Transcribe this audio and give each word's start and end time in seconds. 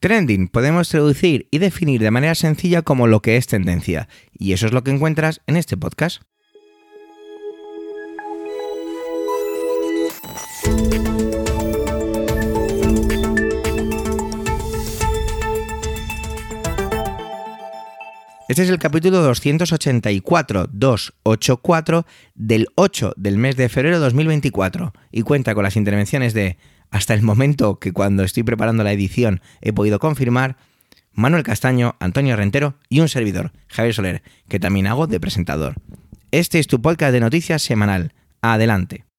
Trending 0.00 0.48
podemos 0.48 0.88
traducir 0.88 1.46
y 1.50 1.58
definir 1.58 2.00
de 2.00 2.10
manera 2.10 2.34
sencilla 2.34 2.80
como 2.80 3.06
lo 3.06 3.20
que 3.20 3.36
es 3.36 3.46
tendencia, 3.46 4.08
y 4.32 4.54
eso 4.54 4.64
es 4.64 4.72
lo 4.72 4.82
que 4.82 4.90
encuentras 4.90 5.42
en 5.46 5.58
este 5.58 5.76
podcast. 5.76 6.22
Este 18.48 18.62
es 18.62 18.70
el 18.70 18.78
capítulo 18.78 19.18
284, 19.20 20.68
284 20.72 22.06
del 22.34 22.68
8 22.74 23.12
del 23.18 23.36
mes 23.36 23.56
de 23.56 23.68
febrero 23.68 23.96
de 23.96 24.04
2024 24.04 24.94
y 25.12 25.22
cuenta 25.22 25.54
con 25.54 25.62
las 25.62 25.76
intervenciones 25.76 26.32
de, 26.32 26.56
hasta 26.90 27.14
el 27.14 27.22
momento 27.22 27.78
que 27.78 27.92
cuando 27.92 28.22
estoy 28.24 28.42
preparando 28.42 28.84
la 28.84 28.92
edición 28.92 29.40
he 29.60 29.72
podido 29.72 29.98
confirmar, 29.98 30.56
Manuel 31.12 31.42
Castaño, 31.42 31.96
Antonio 32.00 32.36
Rentero 32.36 32.76
y 32.88 33.00
un 33.00 33.08
servidor, 33.08 33.52
Javier 33.68 33.94
Soler, 33.94 34.22
que 34.48 34.60
también 34.60 34.86
hago 34.86 35.06
de 35.06 35.20
presentador. 35.20 35.74
Este 36.30 36.58
es 36.58 36.66
tu 36.66 36.80
podcast 36.80 37.12
de 37.12 37.20
noticias 37.20 37.62
semanal. 37.62 38.12
Adelante. 38.42 39.09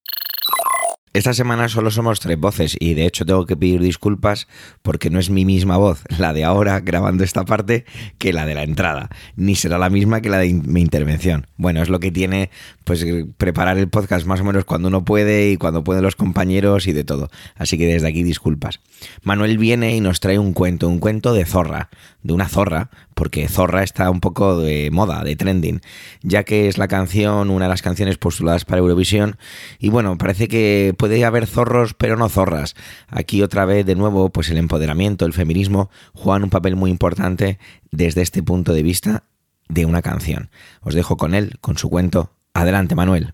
Esta 1.13 1.33
semana 1.33 1.67
solo 1.67 1.91
somos 1.91 2.21
tres 2.21 2.39
voces 2.39 2.77
y 2.79 2.93
de 2.93 3.05
hecho 3.05 3.25
tengo 3.25 3.45
que 3.45 3.57
pedir 3.57 3.81
disculpas 3.81 4.47
porque 4.81 5.09
no 5.09 5.19
es 5.19 5.29
mi 5.29 5.43
misma 5.43 5.75
voz, 5.75 6.03
la 6.17 6.31
de 6.31 6.45
ahora 6.45 6.79
grabando 6.79 7.25
esta 7.25 7.43
parte, 7.43 7.83
que 8.17 8.31
la 8.31 8.45
de 8.45 8.53
la 8.55 8.63
entrada, 8.63 9.09
ni 9.35 9.55
será 9.55 9.77
la 9.77 9.89
misma 9.89 10.21
que 10.21 10.29
la 10.29 10.37
de 10.37 10.53
mi 10.53 10.79
intervención. 10.79 11.47
Bueno, 11.57 11.81
es 11.81 11.89
lo 11.89 11.99
que 11.99 12.11
tiene 12.11 12.49
pues 12.85 13.05
preparar 13.35 13.77
el 13.77 13.89
podcast 13.89 14.25
más 14.25 14.39
o 14.39 14.45
menos 14.45 14.63
cuando 14.63 14.87
uno 14.87 15.03
puede 15.03 15.51
y 15.51 15.57
cuando 15.57 15.83
pueden 15.83 16.01
los 16.01 16.15
compañeros 16.15 16.87
y 16.87 16.93
de 16.93 17.03
todo. 17.03 17.29
Así 17.57 17.77
que 17.77 17.87
desde 17.87 18.07
aquí 18.07 18.23
disculpas. 18.23 18.79
Manuel 19.21 19.57
viene 19.57 19.93
y 19.93 19.99
nos 19.99 20.21
trae 20.21 20.39
un 20.39 20.53
cuento, 20.53 20.87
un 20.87 20.99
cuento 20.99 21.33
de 21.33 21.43
zorra, 21.43 21.89
de 22.23 22.31
una 22.31 22.47
zorra, 22.47 22.89
porque 23.21 23.47
Zorra 23.47 23.83
está 23.83 24.09
un 24.09 24.19
poco 24.19 24.57
de 24.57 24.89
moda, 24.91 25.23
de 25.23 25.35
trending, 25.35 25.81
ya 26.23 26.43
que 26.43 26.67
es 26.67 26.79
la 26.79 26.87
canción, 26.87 27.51
una 27.51 27.65
de 27.65 27.69
las 27.69 27.83
canciones 27.83 28.17
postuladas 28.17 28.65
para 28.65 28.79
Eurovisión. 28.79 29.37
Y 29.77 29.89
bueno, 29.89 30.17
parece 30.17 30.47
que 30.47 30.95
puede 31.01 31.25
haber 31.25 31.47
zorros, 31.47 31.95
pero 31.95 32.15
no 32.15 32.29
zorras. 32.29 32.75
Aquí 33.07 33.41
otra 33.41 33.65
vez, 33.65 33.87
de 33.87 33.95
nuevo, 33.95 34.29
pues 34.29 34.51
el 34.51 34.59
empoderamiento, 34.59 35.25
el 35.25 35.33
feminismo 35.33 35.89
juegan 36.13 36.43
un 36.43 36.51
papel 36.51 36.75
muy 36.75 36.91
importante 36.91 37.57
desde 37.89 38.21
este 38.21 38.43
punto 38.43 38.71
de 38.71 38.83
vista 38.83 39.23
de 39.67 39.87
una 39.87 40.03
canción. 40.03 40.51
Os 40.81 40.93
dejo 40.93 41.17
con 41.17 41.33
él, 41.33 41.57
con 41.59 41.75
su 41.75 41.89
cuento. 41.89 42.33
Adelante, 42.53 42.93
Manuel. 42.93 43.33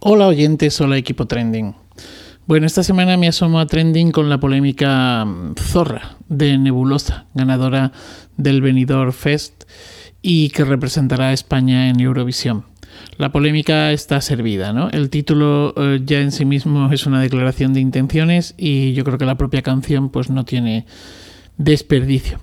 Hola 0.00 0.28
oyentes, 0.28 0.80
hola 0.80 0.96
equipo 0.96 1.26
Trending. 1.26 1.74
Bueno, 2.44 2.66
esta 2.66 2.82
semana 2.82 3.16
me 3.16 3.28
asomo 3.28 3.60
a 3.60 3.66
Trending 3.66 4.10
con 4.10 4.28
la 4.28 4.40
polémica 4.40 5.24
mm, 5.24 5.54
Zorra 5.60 6.16
de 6.28 6.58
Nebulosa, 6.58 7.26
ganadora 7.34 7.92
del 8.42 8.60
Benidorm 8.60 9.12
Fest 9.12 9.64
y 10.22 10.50
que 10.50 10.64
representará 10.64 11.28
a 11.28 11.32
España 11.32 11.88
en 11.88 12.00
Eurovisión. 12.00 12.64
La 13.16 13.32
polémica 13.32 13.92
está 13.92 14.20
servida, 14.20 14.72
¿no? 14.72 14.90
El 14.90 15.10
título 15.10 15.74
eh, 15.76 16.00
ya 16.04 16.20
en 16.20 16.32
sí 16.32 16.44
mismo 16.44 16.90
es 16.92 17.06
una 17.06 17.20
declaración 17.20 17.74
de 17.74 17.80
intenciones 17.80 18.54
y 18.56 18.92
yo 18.92 19.04
creo 19.04 19.18
que 19.18 19.24
la 19.24 19.36
propia 19.36 19.62
canción 19.62 20.10
pues 20.10 20.30
no 20.30 20.44
tiene 20.44 20.86
desperdicio. 21.56 22.38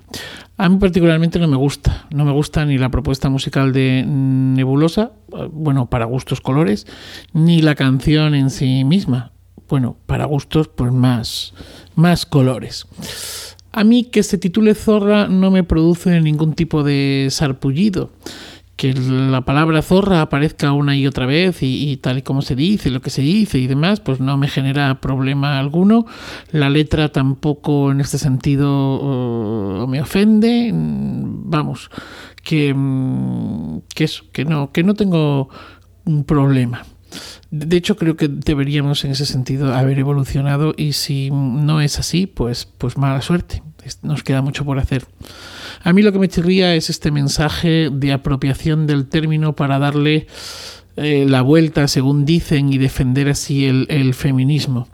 A 0.56 0.68
mí 0.68 0.76
particularmente 0.78 1.38
no 1.38 1.48
me 1.48 1.56
gusta, 1.56 2.06
no 2.10 2.24
me 2.24 2.32
gusta 2.32 2.66
ni 2.66 2.76
la 2.76 2.90
propuesta 2.90 3.30
musical 3.30 3.72
de 3.72 4.04
Nebulosa, 4.06 5.12
bueno, 5.52 5.88
para 5.88 6.04
gustos 6.04 6.40
colores, 6.42 6.86
ni 7.32 7.62
la 7.62 7.74
canción 7.74 8.34
en 8.34 8.50
sí 8.50 8.84
misma, 8.84 9.32
bueno, 9.68 9.96
para 10.04 10.26
gustos 10.26 10.68
pues 10.68 10.92
más, 10.92 11.54
más 11.94 12.26
colores. 12.26 12.86
A 13.72 13.84
mí 13.84 14.04
que 14.04 14.22
se 14.22 14.38
titule 14.38 14.74
Zorra 14.74 15.28
no 15.28 15.50
me 15.50 15.62
produce 15.62 16.20
ningún 16.20 16.54
tipo 16.54 16.82
de 16.82 17.28
sarpullido 17.30 18.10
que 18.80 18.94
la 18.94 19.42
palabra 19.42 19.82
zorra 19.82 20.22
aparezca 20.22 20.72
una 20.72 20.96
y 20.96 21.06
otra 21.06 21.26
vez 21.26 21.58
y, 21.60 21.98
tal 21.98 22.16
y 22.16 22.22
como 22.22 22.40
se 22.40 22.56
dice, 22.56 22.88
lo 22.88 23.02
que 23.02 23.10
se 23.10 23.20
dice 23.20 23.58
y 23.58 23.66
demás, 23.66 24.00
pues 24.00 24.20
no 24.20 24.38
me 24.38 24.48
genera 24.48 25.02
problema 25.02 25.58
alguno. 25.58 26.06
La 26.50 26.70
letra 26.70 27.10
tampoco 27.10 27.90
en 27.90 28.00
este 28.00 28.16
sentido 28.16 29.82
uh, 29.82 29.86
me 29.86 30.00
ofende. 30.00 30.70
Vamos, 30.72 31.90
que, 32.42 32.72
mm, 32.74 33.80
que 33.94 34.04
eso, 34.04 34.24
que 34.32 34.46
no, 34.46 34.72
que 34.72 34.82
no 34.82 34.94
tengo 34.94 35.50
un 36.06 36.24
problema. 36.24 36.82
De 37.50 37.76
hecho, 37.76 37.96
creo 37.96 38.16
que 38.16 38.28
deberíamos 38.28 39.04
en 39.04 39.12
ese 39.12 39.26
sentido 39.26 39.74
haber 39.74 39.98
evolucionado 39.98 40.74
y 40.76 40.92
si 40.92 41.30
no 41.30 41.80
es 41.80 41.98
así, 41.98 42.26
pues, 42.26 42.68
pues 42.78 42.96
mala 42.96 43.22
suerte. 43.22 43.62
Nos 44.02 44.22
queda 44.22 44.42
mucho 44.42 44.64
por 44.64 44.78
hacer. 44.78 45.04
A 45.82 45.92
mí 45.92 46.02
lo 46.02 46.12
que 46.12 46.18
me 46.18 46.28
chirría 46.28 46.74
es 46.74 46.90
este 46.90 47.10
mensaje 47.10 47.88
de 47.90 48.12
apropiación 48.12 48.86
del 48.86 49.06
término 49.06 49.54
para 49.54 49.78
darle 49.78 50.26
eh, 50.96 51.24
la 51.26 51.42
vuelta, 51.42 51.88
según 51.88 52.24
dicen, 52.24 52.72
y 52.72 52.78
defender 52.78 53.28
así 53.28 53.64
el, 53.66 54.14
feminismo. 54.14 54.88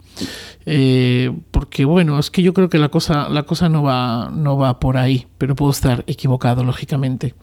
Eh, 0.64 1.32
porque 1.50 1.84
bueno, 1.84 2.18
es 2.18 2.30
que 2.30 2.42
yo 2.42 2.54
creo 2.54 2.68
que 2.68 2.78
la 2.78 2.88
cosa, 2.88 3.28
la 3.28 3.42
cosa 3.42 3.68
no, 3.68 3.82
va, 3.82 4.30
no 4.30 4.56
va 4.56 4.78
por 4.78 4.96
ahí, 4.96 5.26
pero 5.38 5.56
puedo 5.56 5.72
estar 5.72 6.04
equivocado, 6.06 6.64
lógicamente. 6.64 7.34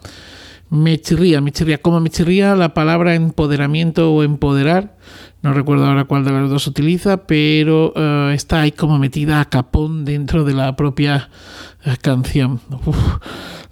Me 0.70 1.00
chirría, 1.00 1.40
me 1.40 1.52
chirría. 1.52 1.78
Como 1.78 2.00
me 2.00 2.10
chirría 2.10 2.56
la 2.56 2.74
palabra 2.74 3.14
empoderamiento 3.14 4.12
o 4.12 4.22
empoderar, 4.22 4.96
no 5.42 5.52
recuerdo 5.52 5.86
ahora 5.86 6.04
cuál 6.04 6.24
de 6.24 6.32
las 6.32 6.48
dos 6.48 6.66
utiliza, 6.66 7.26
pero 7.26 7.92
eh, 7.94 8.32
está 8.34 8.62
ahí 8.62 8.72
como 8.72 8.98
metida 8.98 9.40
a 9.40 9.44
capón 9.44 10.04
dentro 10.04 10.42
de 10.44 10.54
la 10.54 10.74
propia 10.74 11.28
eh, 11.84 11.96
canción. 12.00 12.60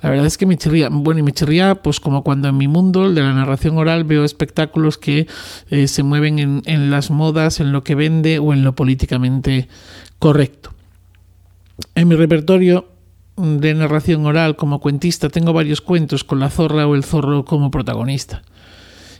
la 0.03 0.11
verdad 0.11 0.27
es 0.27 0.37
que 0.37 0.45
me 0.45 0.59
chirría. 0.59 0.91
Bueno, 0.91 1.21
y 1.21 1.23
me 1.23 1.33
chirría 1.33 1.77
pues 1.77 1.99
como 1.99 2.23
cuando 2.23 2.49
en 2.49 2.59
mi 2.59 2.69
mundo, 2.69 3.07
el 3.07 3.15
de 3.15 3.23
la 3.23 3.33
narración 3.33 3.79
oral, 3.79 4.05
veo 4.05 4.23
espectáculos 4.23 4.99
que 4.99 5.27
eh, 5.71 5.89
se 5.89 6.03
mueven 6.03 6.39
en, 6.39 6.63
en 6.67 6.91
las 6.91 7.11
modas, 7.11 7.59
en 7.59 7.73
lo 7.73 7.83
que 7.83 7.95
vende 7.95 8.39
o 8.39 8.53
en 8.53 8.65
lo 8.65 8.75
políticamente 8.75 9.67
correcto. 10.19 10.75
En 11.95 12.07
mi 12.07 12.17
repertorio 12.17 12.92
de 13.37 13.75
narración 13.75 14.27
oral 14.27 14.57
como 14.57 14.81
cuentista 14.81 15.29
tengo 15.29 15.53
varios 15.53 15.81
cuentos 15.81 16.25
con 16.25 16.39
la 16.41 16.51
zorra 16.51 16.87
o 16.87 16.95
el 16.95 17.05
zorro 17.05 17.45
como 17.45 17.71
protagonista. 17.71 18.43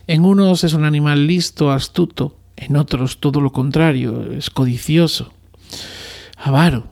En 0.07 0.25
unos 0.25 0.63
es 0.63 0.73
un 0.73 0.83
animal 0.83 1.27
listo, 1.27 1.71
astuto, 1.71 2.35
en 2.55 2.75
otros 2.75 3.19
todo 3.19 3.41
lo 3.41 3.51
contrario, 3.51 4.31
es 4.31 4.49
codicioso, 4.49 5.33
avaro. 6.37 6.85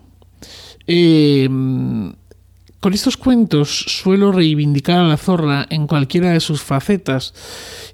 Em, 0.88 2.14
con 2.82 2.96
estos 2.96 3.16
cuentos 3.16 3.86
suelo 3.88 4.32
reivindicar 4.32 4.98
a 4.98 5.08
la 5.08 5.16
zorra 5.16 5.68
en 5.70 5.86
cualquiera 5.86 6.32
de 6.32 6.40
sus 6.40 6.64
facetas 6.64 7.34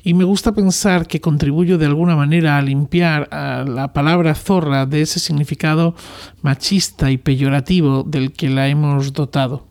y 0.02 0.14
me 0.14 0.24
gusta 0.24 0.54
pensar 0.54 1.08
que 1.08 1.20
contribuyo 1.20 1.78
de 1.78 1.88
alguna 1.88 2.16
manera 2.16 2.58
a 2.58 2.62
limpiar 2.62 3.28
a 3.32 3.66
la 3.68 3.92
palabra 3.92 4.34
zorra 4.34 4.86
de 4.86 5.02
ese 5.02 5.20
significado 5.20 5.94
machista 6.42 7.12
y 7.12 7.18
peyorativo 7.18 8.04
del 8.04 8.32
que 8.32 8.50
la 8.50 8.70
hemos 8.70 9.12
dotado. 9.12 9.68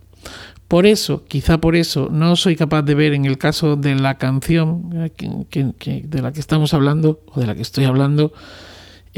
Por 0.69 0.84
eso, 0.84 1.25
quizá 1.27 1.59
por 1.59 1.77
eso, 1.77 2.09
no 2.12 2.37
soy 2.37 2.54
capaz 2.54 2.83
de 2.83 2.94
ver 2.94 3.15
en 3.15 3.25
el 3.25 3.38
caso 3.38 3.77
de 3.77 3.94
la 3.94 4.19
canción 4.19 4.91
eh, 4.93 6.03
de 6.04 6.22
la 6.22 6.33
que 6.33 6.41
estamos 6.41 6.75
hablando, 6.75 7.21
o 7.33 7.41
de 7.41 7.47
la 7.47 7.54
que 7.54 7.62
estoy 7.62 7.84
hablando, 7.84 8.34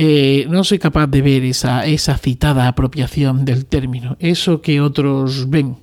eh, 0.01 0.47
no 0.49 0.63
soy 0.63 0.79
capaz 0.79 1.09
de 1.09 1.23
ver 1.23 1.43
esa, 1.43 1.85
esa 1.85 2.17
citada 2.17 2.69
apropiación 2.69 3.45
del 3.45 3.67
término, 3.67 4.17
eso 4.21 4.63
que 4.63 4.81
otros 4.81 5.51
ven. 5.51 5.77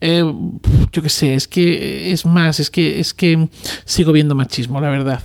Eh, 0.00 0.24
yo 0.90 1.02
qué 1.02 1.08
sé, 1.08 1.34
es 1.34 1.46
que 1.46 2.10
es 2.10 2.26
más, 2.26 2.58
es 2.58 2.68
que, 2.68 2.98
es 2.98 3.14
que 3.14 3.48
sigo 3.84 4.10
viendo 4.10 4.34
machismo, 4.34 4.80
la 4.80 4.90
verdad. 4.90 5.22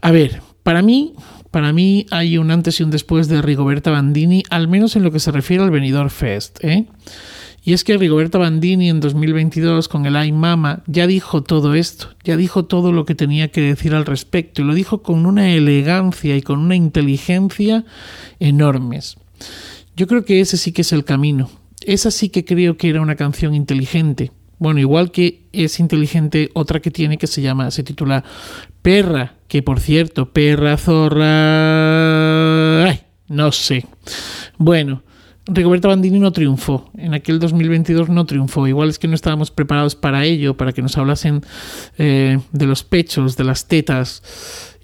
a 0.00 0.10
ver, 0.10 0.40
para 0.62 0.80
mí, 0.80 1.12
para 1.50 1.74
mí 1.74 2.06
hay 2.10 2.38
un 2.38 2.50
antes 2.52 2.80
y 2.80 2.84
un 2.84 2.90
después 2.90 3.28
de 3.28 3.42
Rigoberta 3.42 3.90
Bandini, 3.90 4.44
al 4.48 4.66
menos 4.66 4.96
en 4.96 5.02
lo 5.02 5.12
que 5.12 5.20
se 5.20 5.30
refiere 5.30 5.62
al 5.62 5.70
Benidorm 5.70 6.08
Fest. 6.08 6.64
¿eh? 6.64 6.86
Y 7.68 7.74
es 7.74 7.84
que 7.84 7.98
Rigoberta 7.98 8.38
Bandini 8.38 8.88
en 8.88 8.98
2022 8.98 9.88
con 9.88 10.06
el 10.06 10.16
Ay 10.16 10.32
Mama 10.32 10.82
ya 10.86 11.06
dijo 11.06 11.42
todo 11.42 11.74
esto, 11.74 12.08
ya 12.24 12.38
dijo 12.38 12.64
todo 12.64 12.92
lo 12.92 13.04
que 13.04 13.14
tenía 13.14 13.48
que 13.48 13.60
decir 13.60 13.94
al 13.94 14.06
respecto 14.06 14.62
y 14.62 14.64
lo 14.64 14.72
dijo 14.72 15.02
con 15.02 15.26
una 15.26 15.50
elegancia 15.52 16.34
y 16.34 16.40
con 16.40 16.60
una 16.60 16.76
inteligencia 16.76 17.84
enormes. 18.40 19.18
Yo 19.96 20.06
creo 20.06 20.24
que 20.24 20.40
ese 20.40 20.56
sí 20.56 20.72
que 20.72 20.80
es 20.80 20.94
el 20.94 21.04
camino. 21.04 21.50
Esa 21.82 22.10
sí 22.10 22.30
que 22.30 22.46
creo 22.46 22.78
que 22.78 22.88
era 22.88 23.02
una 23.02 23.16
canción 23.16 23.54
inteligente. 23.54 24.32
Bueno, 24.58 24.80
igual 24.80 25.10
que 25.10 25.42
es 25.52 25.78
inteligente 25.78 26.48
otra 26.54 26.80
que 26.80 26.90
tiene 26.90 27.18
que 27.18 27.26
se 27.26 27.42
llama, 27.42 27.70
se 27.70 27.82
titula 27.82 28.24
Perra, 28.80 29.34
que 29.46 29.62
por 29.62 29.80
cierto, 29.80 30.32
perra, 30.32 30.78
zorra... 30.78 31.26
Ay, 32.88 33.02
no 33.28 33.52
sé. 33.52 33.84
Bueno, 34.56 35.02
Rigoberta 35.48 35.88
Bandini 35.88 36.18
no 36.18 36.32
triunfó. 36.32 36.90
En 36.96 37.14
aquel 37.14 37.38
2022 37.38 38.10
no 38.10 38.26
triunfó. 38.26 38.66
Igual 38.66 38.90
es 38.90 38.98
que 38.98 39.08
no 39.08 39.14
estábamos 39.14 39.50
preparados 39.50 39.94
para 39.94 40.24
ello, 40.24 40.56
para 40.56 40.72
que 40.72 40.82
nos 40.82 40.96
hablasen 40.98 41.42
eh, 41.96 42.38
de 42.52 42.66
los 42.66 42.84
pechos, 42.84 43.36
de 43.36 43.44
las 43.44 43.66
tetas. 43.66 44.22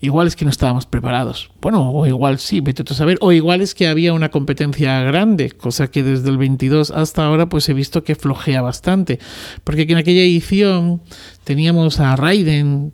Igual 0.01 0.27
es 0.27 0.37
que 0.37 0.45
no 0.45 0.51
estábamos 0.51 0.87
preparados. 0.87 1.51
Bueno, 1.61 1.91
o 1.91 2.07
igual 2.07 2.39
sí, 2.39 2.61
vete 2.61 2.83
a 2.83 2.95
saber. 2.95 3.19
O 3.21 3.33
igual 3.33 3.61
es 3.61 3.75
que 3.75 3.89
había 3.89 4.13
una 4.13 4.31
competencia 4.31 5.01
grande, 5.03 5.51
cosa 5.51 5.91
que 5.91 6.03
desde 6.03 6.31
el 6.31 6.39
22 6.39 6.91
hasta 6.91 7.25
ahora 7.25 7.49
pues 7.49 7.69
he 7.69 7.75
visto 7.75 8.03
que 8.03 8.15
flojea 8.15 8.63
bastante. 8.63 9.19
Porque 9.65 9.83
en 9.83 9.97
aquella 9.97 10.23
edición 10.23 11.03
teníamos 11.45 12.01
a 12.01 12.17
Raiden, 12.17 12.93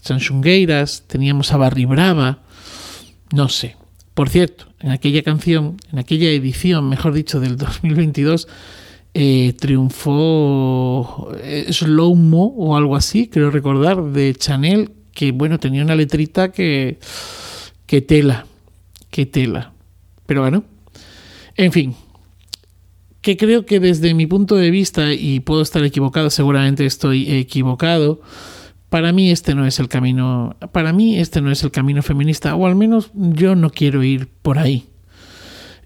Sanchungueiras, 0.00 1.04
teníamos 1.06 1.52
a 1.52 1.58
Barry 1.58 1.84
Brava. 1.84 2.40
No 3.32 3.48
sé, 3.48 3.76
por 4.14 4.28
cierto, 4.28 4.66
en 4.80 4.90
aquella 4.90 5.22
canción, 5.22 5.76
en 5.92 5.98
aquella 5.98 6.30
edición, 6.30 6.88
mejor 6.88 7.14
dicho, 7.14 7.40
del 7.40 7.56
2022, 7.58 8.48
eh, 9.14 9.54
triunfó 9.58 11.32
eh, 11.42 11.66
Slow 11.70 12.14
Mo 12.14 12.46
o 12.56 12.76
algo 12.76 12.96
así, 12.96 13.28
creo 13.28 13.50
recordar, 13.50 14.02
de 14.02 14.34
Chanel, 14.34 14.90
que 15.12 15.32
bueno, 15.32 15.58
tenía 15.58 15.84
una 15.84 15.94
letrita 15.94 16.50
que, 16.50 16.98
que 17.86 18.00
tela, 18.00 18.46
que 19.10 19.26
tela. 19.26 19.72
Pero 20.26 20.40
bueno, 20.40 20.64
en 21.56 21.72
fin, 21.72 21.94
que 23.20 23.36
creo 23.36 23.66
que 23.66 23.80
desde 23.80 24.14
mi 24.14 24.26
punto 24.26 24.56
de 24.56 24.70
vista, 24.70 25.12
y 25.12 25.40
puedo 25.40 25.62
estar 25.62 25.84
equivocado, 25.84 26.30
seguramente 26.30 26.86
estoy 26.86 27.30
equivocado, 27.30 28.20
para 28.92 29.10
mí 29.10 29.30
este 29.30 29.54
no 29.54 29.64
es 29.64 29.80
el 29.80 29.88
camino, 29.88 30.54
para 30.70 30.92
mí 30.92 31.18
este 31.18 31.40
no 31.40 31.50
es 31.50 31.62
el 31.62 31.70
camino 31.70 32.02
feminista, 32.02 32.54
o 32.56 32.66
al 32.66 32.76
menos 32.76 33.10
yo 33.14 33.54
no 33.54 33.70
quiero 33.70 34.02
ir 34.02 34.28
por 34.42 34.58
ahí. 34.58 34.86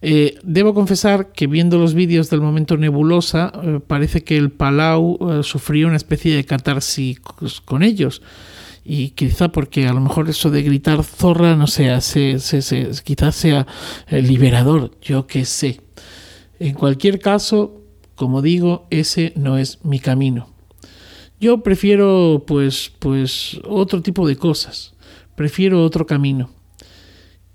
Eh, 0.02 0.36
debo 0.42 0.74
confesar 0.74 1.30
que 1.30 1.46
viendo 1.46 1.78
los 1.78 1.94
vídeos 1.94 2.30
del 2.30 2.40
momento 2.40 2.76
nebulosa, 2.76 3.52
eh, 3.62 3.78
parece 3.86 4.24
que 4.24 4.36
el 4.36 4.50
Palau 4.50 5.18
eh, 5.20 5.44
sufrió 5.44 5.86
una 5.86 5.94
especie 5.94 6.34
de 6.34 6.44
catarsis 6.44 7.20
con 7.64 7.84
ellos. 7.84 8.22
Y 8.84 9.10
quizá 9.10 9.52
porque 9.52 9.86
a 9.86 9.92
lo 9.92 10.00
mejor 10.00 10.28
eso 10.28 10.50
de 10.50 10.64
gritar 10.64 11.04
zorra, 11.04 11.54
no 11.54 11.68
sea, 11.68 12.00
se, 12.00 12.40
se, 12.40 12.90
quizás 13.04 13.36
sea 13.36 13.68
liberador, 14.10 14.98
yo 15.00 15.28
qué 15.28 15.44
sé. 15.44 15.80
En 16.58 16.74
cualquier 16.74 17.20
caso, 17.20 17.82
como 18.16 18.42
digo, 18.42 18.88
ese 18.90 19.32
no 19.36 19.58
es 19.58 19.84
mi 19.84 20.00
camino. 20.00 20.55
Yo 21.40 21.62
prefiero 21.62 22.44
pues 22.46 22.92
pues 22.98 23.60
otro 23.64 24.02
tipo 24.02 24.26
de 24.26 24.36
cosas. 24.36 24.94
Prefiero 25.34 25.84
otro 25.84 26.06
camino. 26.06 26.50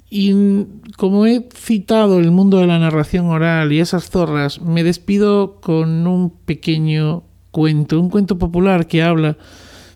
Y 0.10 0.66
como 0.98 1.25
he 1.25 1.48
citado 1.56 2.19
el 2.19 2.31
mundo 2.31 2.57
de 2.57 2.68
la 2.68 2.80
narración 2.80 3.28
oral 3.28 3.72
y 3.72 3.80
esas 3.80 4.10
zorras, 4.10 4.62
me 4.62 4.83
despido 4.83 5.62
con 5.62 6.06
un 6.06 6.31
pequeño 6.31 7.24
cuento, 7.51 8.00
un 8.00 8.10
cuento 8.10 8.38
popular 8.38 8.88
que 8.88 9.04
habla 9.04 9.38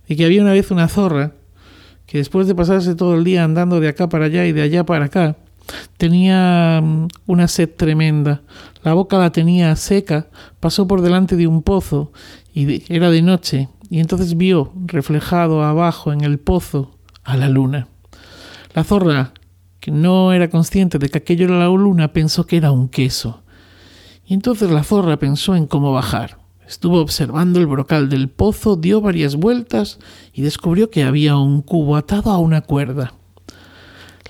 de 0.07 0.15
que 0.15 0.25
había 0.25 0.41
una 0.41 0.53
vez 0.53 0.71
una 0.71 0.87
zorra 0.87 1.33
que 2.05 2.19
después 2.19 2.47
de 2.47 2.55
pasarse 2.55 2.95
todo 2.95 3.15
el 3.15 3.23
día 3.23 3.43
andando 3.43 3.79
de 3.79 3.87
acá 3.87 4.07
para 4.07 4.25
allá 4.25 4.45
y 4.45 4.51
de 4.51 4.61
allá 4.61 4.85
para 4.85 5.05
acá, 5.05 5.35
tenía 5.97 6.79
mm, 6.81 7.07
una 7.25 7.47
sed 7.47 7.69
tremenda. 7.75 8.41
La 8.83 8.93
boca 8.93 9.17
la 9.17 9.31
tenía 9.31 9.75
seca, 9.75 10.27
pasó 10.59 10.87
por 10.87 11.01
delante 11.01 11.35
de 11.35 11.47
un 11.47 11.63
pozo 11.63 12.11
y 12.53 12.83
era 12.93 13.09
de 13.09 13.21
noche 13.21 13.69
y 13.89 13.99
entonces 13.99 14.37
vio 14.37 14.71
reflejado 14.85 15.63
abajo 15.63 16.13
en 16.13 16.21
el 16.21 16.39
pozo 16.39 16.97
a 17.23 17.37
la 17.37 17.49
luna. 17.49 17.87
La 18.73 18.83
zorra, 18.83 19.33
que 19.79 19.91
no 19.91 20.33
era 20.33 20.49
consciente 20.49 20.97
de 20.99 21.09
que 21.09 21.19
aquello 21.19 21.45
era 21.45 21.59
la 21.59 21.67
luna, 21.67 22.13
pensó 22.13 22.45
que 22.45 22.57
era 22.57 22.71
un 22.71 22.89
queso. 22.89 23.43
Y 24.25 24.33
entonces 24.33 24.71
la 24.71 24.83
zorra 24.83 25.17
pensó 25.17 25.55
en 25.55 25.67
cómo 25.67 25.91
bajar. 25.91 26.39
Estuvo 26.67 26.99
observando 26.99 27.59
el 27.59 27.67
brocal 27.67 28.09
del 28.09 28.29
pozo, 28.29 28.75
dio 28.75 28.99
varias 28.99 29.35
vueltas 29.35 29.99
y 30.33 30.41
descubrió 30.41 30.89
que 30.89 31.03
había 31.03 31.37
un 31.37 31.61
cubo 31.61 31.95
atado 31.95 32.31
a 32.31 32.39
una 32.39 32.61
cuerda. 32.61 33.13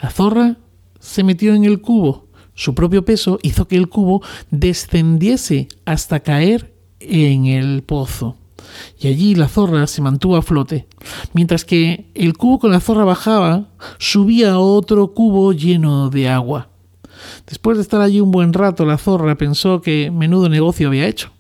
La 0.02 0.10
zorra 0.10 0.58
se 1.00 1.24
metió 1.24 1.54
en 1.54 1.64
el 1.64 1.80
cubo. 1.80 2.28
Su 2.54 2.76
propio 2.76 3.06
peso 3.06 3.40
hizo 3.42 3.68
que 3.68 3.78
el 3.78 3.88
cubo 3.88 4.22
descendiese 4.52 5.70
hasta 5.86 6.20
caer 6.20 6.74
en 7.00 7.46
el 7.46 7.84
pozo 7.84 8.38
y 9.00 9.08
allí 9.08 9.36
la 9.36 9.48
zorra 9.48 9.88
se 9.88 10.02
mantuvo 10.02 10.38
a 10.38 10.42
flote. 10.42 10.88
Mientras 11.34 11.66
que 11.66 12.12
el 12.14 12.38
cubo 12.38 12.60
con 12.60 12.72
la 12.72 12.80
zorra 12.80 13.04
bajaba, 13.04 13.70
subía 13.98 14.60
otro 14.60 15.14
cubo 15.14 15.54
lleno 15.54 16.10
de 16.10 16.30
agua. 16.30 16.70
Después 17.48 17.78
de 17.78 17.84
estar 17.84 18.02
allí 18.02 18.20
un 18.20 18.32
buen 18.32 18.54
rato, 18.54 18.86
la 18.86 18.98
zorra 18.98 19.36
pensó 19.36 19.82
que 19.82 20.12
menudo 20.12 20.50
negocio 20.50 20.88
había 20.88 21.08
hecho, 21.08 21.32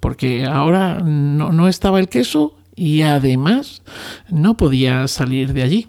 porque 0.00 0.44
ahora 0.44 1.00
no, 1.00 1.68
estaba 1.68 2.00
el 2.00 2.08
queso 2.08 2.56
y 2.74 3.02
además 3.02 3.82
no 4.28 4.56
podía 4.56 5.06
salir 5.08 5.52
de 5.52 5.62
allí. 5.62 5.88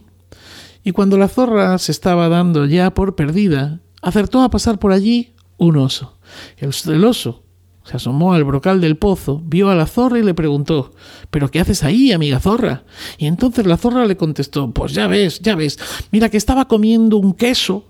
Y 0.84 0.92
cuando 0.92 1.18
la 1.18 1.28
zorra 1.28 1.78
se 1.80 1.92
estaba 1.92 2.30
dando 2.30 2.66
ya 2.66 2.94
por 2.94 3.16
perdida, 3.16 3.80
acertó 4.02 4.42
a 4.44 4.50
pasar 4.50 4.78
por 4.78 4.92
allí 4.92 5.34
un 5.58 5.78
oso. 5.78 6.18
El, 6.58 7.04
oso 7.04 7.44
se 7.86 7.98
asomó 7.98 8.34
al 8.34 8.44
brocal 8.44 8.82
del 8.82 8.98
pozo, 8.98 9.42
vio 9.46 9.70
a 9.70 9.76
la 9.76 9.86
zorra 9.86 10.20
y 10.20 10.24
le 10.24 10.34
preguntó 10.34 10.94
¿Pero 11.30 11.50
qué 11.50 11.60
haces 11.60 11.84
ahí, 11.84 12.12
amiga 12.12 12.40
zorra? 12.40 12.84
Y 13.18 13.28
entonces 13.28 13.66
la 13.66 13.78
zorra 13.78 14.06
le 14.06 14.18
contestó 14.18 14.72
Pues 14.72 14.94
ya 14.94 15.08
ves, 15.08 15.40
ya 15.40 15.56
ves, 15.56 15.80
mira 16.12 16.30
que 16.30 16.38
estaba 16.38 16.68
comiendo 16.68 17.18
un 17.18 17.34
queso 17.34 17.86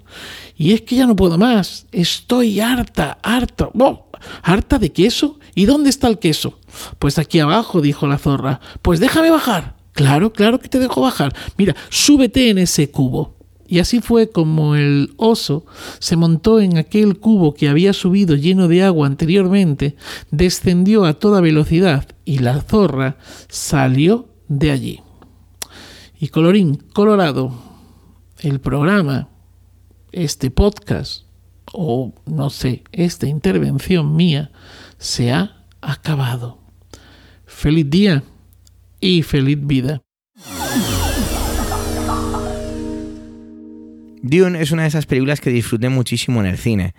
y 0.57 0.73
es 0.73 0.81
que 0.81 0.95
ya 0.95 1.05
no 1.05 1.15
puedo 1.15 1.37
más, 1.37 1.85
estoy 1.91 2.59
harta, 2.59 3.17
harta. 3.21 3.69
¿Harta 4.41 4.79
de 4.79 4.91
queso? 4.91 5.39
¿Y 5.53 5.65
dónde 5.65 5.89
está 5.89 6.07
el 6.07 6.17
queso? 6.17 6.59
Pues 6.97 7.19
aquí 7.19 7.39
abajo, 7.39 7.81
dijo 7.81 8.07
la 8.07 8.17
zorra. 8.17 8.61
Pues 8.81 8.99
déjame 8.99 9.29
bajar. 9.29 9.75
Claro, 9.91 10.33
claro 10.33 10.59
que 10.59 10.69
te 10.69 10.79
dejo 10.79 11.01
bajar. 11.01 11.33
Mira, 11.57 11.75
súbete 11.89 12.49
en 12.49 12.57
ese 12.57 12.89
cubo. 12.89 13.34
Y 13.67 13.79
así 13.79 13.99
fue 13.99 14.29
como 14.29 14.75
el 14.75 15.13
oso 15.17 15.65
se 15.99 16.15
montó 16.15 16.59
en 16.59 16.77
aquel 16.77 17.19
cubo 17.19 17.53
que 17.53 17.67
había 17.67 17.93
subido 17.93 18.35
lleno 18.35 18.67
de 18.67 18.83
agua 18.83 19.07
anteriormente, 19.07 19.95
descendió 20.31 21.05
a 21.05 21.15
toda 21.15 21.41
velocidad 21.41 22.07
y 22.25 22.39
la 22.39 22.61
zorra 22.61 23.17
salió 23.49 24.29
de 24.47 24.71
allí. 24.71 25.01
Y 26.19 26.29
colorín 26.29 26.75
colorado, 26.93 27.53
el 28.39 28.59
programa, 28.59 29.29
este 30.11 30.51
podcast, 30.51 31.23
o 31.73 32.13
no 32.25 32.49
sé, 32.49 32.83
esta 32.91 33.27
intervención 33.27 34.15
mía, 34.15 34.51
se 34.97 35.31
ha 35.31 35.65
acabado. 35.81 36.59
Feliz 37.45 37.89
día 37.89 38.23
y 38.99 39.23
feliz 39.23 39.57
vida. 39.61 40.01
Dune 44.27 44.59
es 44.59 44.71
una 44.71 44.81
de 44.81 44.87
esas 44.87 45.05
películas 45.05 45.39
que 45.39 45.51
disfruté 45.51 45.89
muchísimo 45.89 46.39
en 46.39 46.47
el 46.47 46.57
cine. 46.57 46.95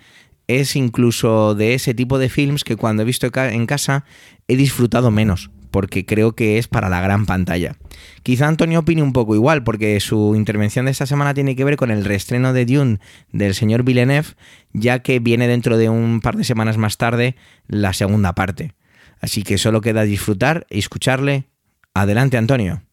Es 0.47 0.77
incluso 0.77 1.55
de 1.55 1.73
ese 1.73 1.93
tipo 1.93 2.19
de 2.19 2.29
films 2.29 2.63
que 2.63 2.77
cuando 2.77 3.03
he 3.03 3.05
visto 3.05 3.29
en 3.33 3.65
casa 3.65 4.05
he 4.47 4.55
disfrutado 4.55 5.11
menos, 5.11 5.51
porque 5.69 6.05
creo 6.05 6.35
que 6.35 6.57
es 6.57 6.69
para 6.69 6.87
la 6.87 7.01
gran 7.01 7.25
pantalla. 7.25 7.75
Quizá 8.23 8.47
Antonio 8.47 8.79
opine 8.79 9.03
un 9.03 9.11
poco 9.11 9.35
igual, 9.35 9.65
porque 9.65 9.99
su 9.99 10.35
intervención 10.37 10.85
de 10.85 10.91
esta 10.91 11.05
semana 11.05 11.33
tiene 11.33 11.57
que 11.57 11.65
ver 11.65 11.75
con 11.75 11.91
el 11.91 12.05
reestreno 12.05 12.53
de 12.53 12.65
Dune 12.65 12.99
del 13.33 13.55
señor 13.55 13.83
Villeneuve, 13.83 14.29
ya 14.71 14.99
que 14.99 15.19
viene 15.19 15.49
dentro 15.49 15.77
de 15.77 15.89
un 15.89 16.21
par 16.21 16.37
de 16.37 16.45
semanas 16.45 16.77
más 16.77 16.95
tarde 16.95 17.35
la 17.67 17.91
segunda 17.91 18.35
parte. 18.35 18.71
Así 19.19 19.43
que 19.43 19.57
solo 19.57 19.81
queda 19.81 20.03
disfrutar 20.03 20.65
y 20.69 20.79
escucharle. 20.79 21.49
Adelante, 21.93 22.37
Antonio. 22.37 22.86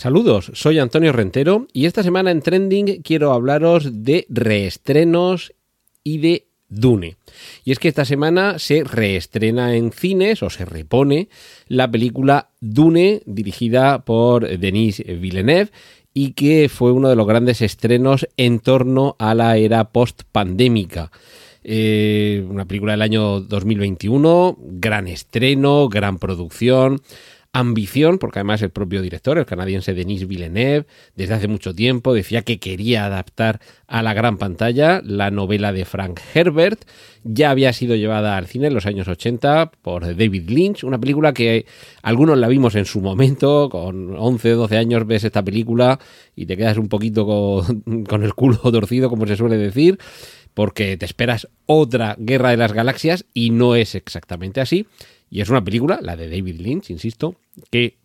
Saludos, 0.00 0.50
soy 0.54 0.78
Antonio 0.78 1.12
Rentero 1.12 1.66
y 1.74 1.84
esta 1.84 2.02
semana 2.02 2.30
en 2.30 2.40
Trending 2.40 3.02
quiero 3.02 3.34
hablaros 3.34 4.02
de 4.02 4.24
reestrenos 4.30 5.52
y 6.02 6.16
de 6.16 6.46
Dune. 6.70 7.18
Y 7.66 7.72
es 7.72 7.78
que 7.78 7.88
esta 7.88 8.06
semana 8.06 8.58
se 8.58 8.82
reestrena 8.82 9.76
en 9.76 9.92
cines 9.92 10.42
o 10.42 10.48
se 10.48 10.64
repone 10.64 11.28
la 11.68 11.90
película 11.90 12.48
Dune 12.62 13.20
dirigida 13.26 14.02
por 14.02 14.48
Denis 14.48 15.04
Villeneuve 15.04 15.70
y 16.14 16.32
que 16.32 16.70
fue 16.70 16.92
uno 16.92 17.10
de 17.10 17.16
los 17.16 17.26
grandes 17.26 17.60
estrenos 17.60 18.26
en 18.38 18.60
torno 18.60 19.16
a 19.18 19.34
la 19.34 19.58
era 19.58 19.90
post-pandémica. 19.92 21.12
Eh, 21.62 22.42
una 22.48 22.64
película 22.64 22.92
del 22.92 23.02
año 23.02 23.40
2021, 23.40 24.56
gran 24.60 25.08
estreno, 25.08 25.90
gran 25.90 26.18
producción 26.18 27.02
ambición, 27.52 28.18
porque 28.18 28.38
además 28.38 28.62
el 28.62 28.70
propio 28.70 29.02
director, 29.02 29.36
el 29.36 29.44
canadiense 29.44 29.92
Denis 29.92 30.28
Villeneuve, 30.28 30.86
desde 31.16 31.34
hace 31.34 31.48
mucho 31.48 31.74
tiempo 31.74 32.14
decía 32.14 32.42
que 32.42 32.60
quería 32.60 33.06
adaptar 33.06 33.60
a 33.88 34.02
la 34.02 34.14
gran 34.14 34.38
pantalla 34.38 35.00
la 35.04 35.30
novela 35.30 35.72
de 35.72 35.84
Frank 35.84 36.20
Herbert. 36.32 36.84
Ya 37.24 37.50
había 37.50 37.72
sido 37.72 37.96
llevada 37.96 38.36
al 38.36 38.46
cine 38.46 38.68
en 38.68 38.74
los 38.74 38.86
años 38.86 39.08
80 39.08 39.72
por 39.82 40.04
David 40.16 40.48
Lynch, 40.48 40.84
una 40.84 41.00
película 41.00 41.32
que 41.32 41.66
algunos 42.02 42.38
la 42.38 42.48
vimos 42.48 42.76
en 42.76 42.84
su 42.84 43.00
momento, 43.00 43.68
con 43.68 44.16
11, 44.16 44.50
12 44.50 44.76
años 44.76 45.06
ves 45.06 45.24
esta 45.24 45.42
película 45.42 45.98
y 46.36 46.46
te 46.46 46.56
quedas 46.56 46.78
un 46.78 46.88
poquito 46.88 47.26
con, 47.26 48.04
con 48.08 48.22
el 48.22 48.34
culo 48.34 48.58
torcido, 48.58 49.10
como 49.10 49.26
se 49.26 49.36
suele 49.36 49.56
decir 49.56 49.98
porque 50.54 50.96
te 50.96 51.06
esperas 51.06 51.48
otra 51.66 52.16
guerra 52.18 52.50
de 52.50 52.56
las 52.56 52.72
galaxias 52.72 53.24
y 53.32 53.50
no 53.50 53.76
es 53.76 53.94
exactamente 53.94 54.60
así. 54.60 54.86
Y 55.30 55.40
es 55.40 55.48
una 55.48 55.62
película, 55.62 56.00
la 56.02 56.16
de 56.16 56.28
David 56.28 56.60
Lynch, 56.60 56.90
insisto, 56.90 57.36
que 57.70 57.96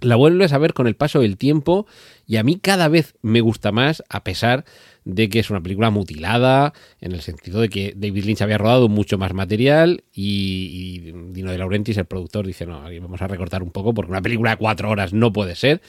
la 0.00 0.16
vuelves 0.16 0.52
a 0.52 0.58
ver 0.58 0.74
con 0.74 0.86
el 0.86 0.94
paso 0.94 1.20
del 1.20 1.36
tiempo 1.36 1.86
y 2.26 2.36
a 2.36 2.42
mí 2.42 2.58
cada 2.60 2.88
vez 2.88 3.14
me 3.22 3.40
gusta 3.40 3.72
más 3.72 4.02
a 4.08 4.24
pesar 4.24 4.64
de 5.04 5.28
que 5.28 5.38
es 5.38 5.48
una 5.48 5.62
película 5.62 5.90
mutilada 5.90 6.74
en 7.00 7.12
el 7.12 7.22
sentido 7.22 7.60
de 7.60 7.68
que 7.68 7.94
David 7.96 8.24
Lynch 8.24 8.42
había 8.42 8.58
rodado 8.58 8.88
mucho 8.88 9.16
más 9.16 9.32
material 9.32 10.04
y, 10.12 11.12
Dino 11.30 11.50
de 11.50 11.58
Laurentiis, 11.58 11.96
el 11.96 12.04
productor, 12.04 12.46
dice 12.46 12.66
no, 12.66 12.82
vamos 12.82 13.22
a 13.22 13.28
recortar 13.28 13.62
un 13.62 13.70
poco 13.70 13.94
porque 13.94 14.10
una 14.10 14.20
película 14.20 14.50
de 14.50 14.56
cuatro 14.56 14.90
horas 14.90 15.12
no 15.12 15.32
puede 15.32 15.54
ser 15.54 15.80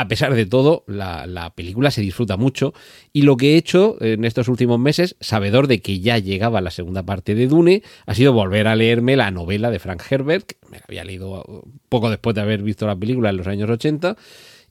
a 0.00 0.08
pesar 0.08 0.34
de 0.34 0.46
todo, 0.46 0.84
la, 0.86 1.52
película 1.54 1.90
se 1.90 2.00
disfruta 2.00 2.36
mucho 2.36 2.72
y 3.12 3.22
lo 3.22 3.36
que 3.36 3.54
he 3.54 3.56
hecho 3.56 3.96
en 4.00 4.24
estos 4.24 4.48
últimos 4.48 4.78
meses, 4.78 5.16
sabedor 5.20 5.66
de 5.66 5.80
que 5.80 6.00
ya 6.00 6.18
llegaba 6.18 6.60
la 6.60 6.70
segunda 6.70 7.04
parte 7.04 7.34
de 7.34 7.46
Dune, 7.46 7.82
ha 8.06 8.14
sido 8.14 8.32
volver 8.32 8.66
a 8.66 8.76
leerme 8.76 9.16
la 9.16 9.30
novela 9.30 9.70
de 9.70 9.78
Frank 9.78 10.02
Herbert, 10.10 10.46
que 10.46 10.56
me 10.70 10.78
la 10.78 10.84
había 10.88 11.04
leído 11.04 11.64
poco 11.88 12.10
después 12.10 12.34
de 12.34 12.42
haber 12.42 12.62
visto 12.62 12.86
la 12.86 12.96
película 12.96 13.30
en 13.30 13.36
los 13.36 13.46
años 13.46 13.68
80 13.68 14.16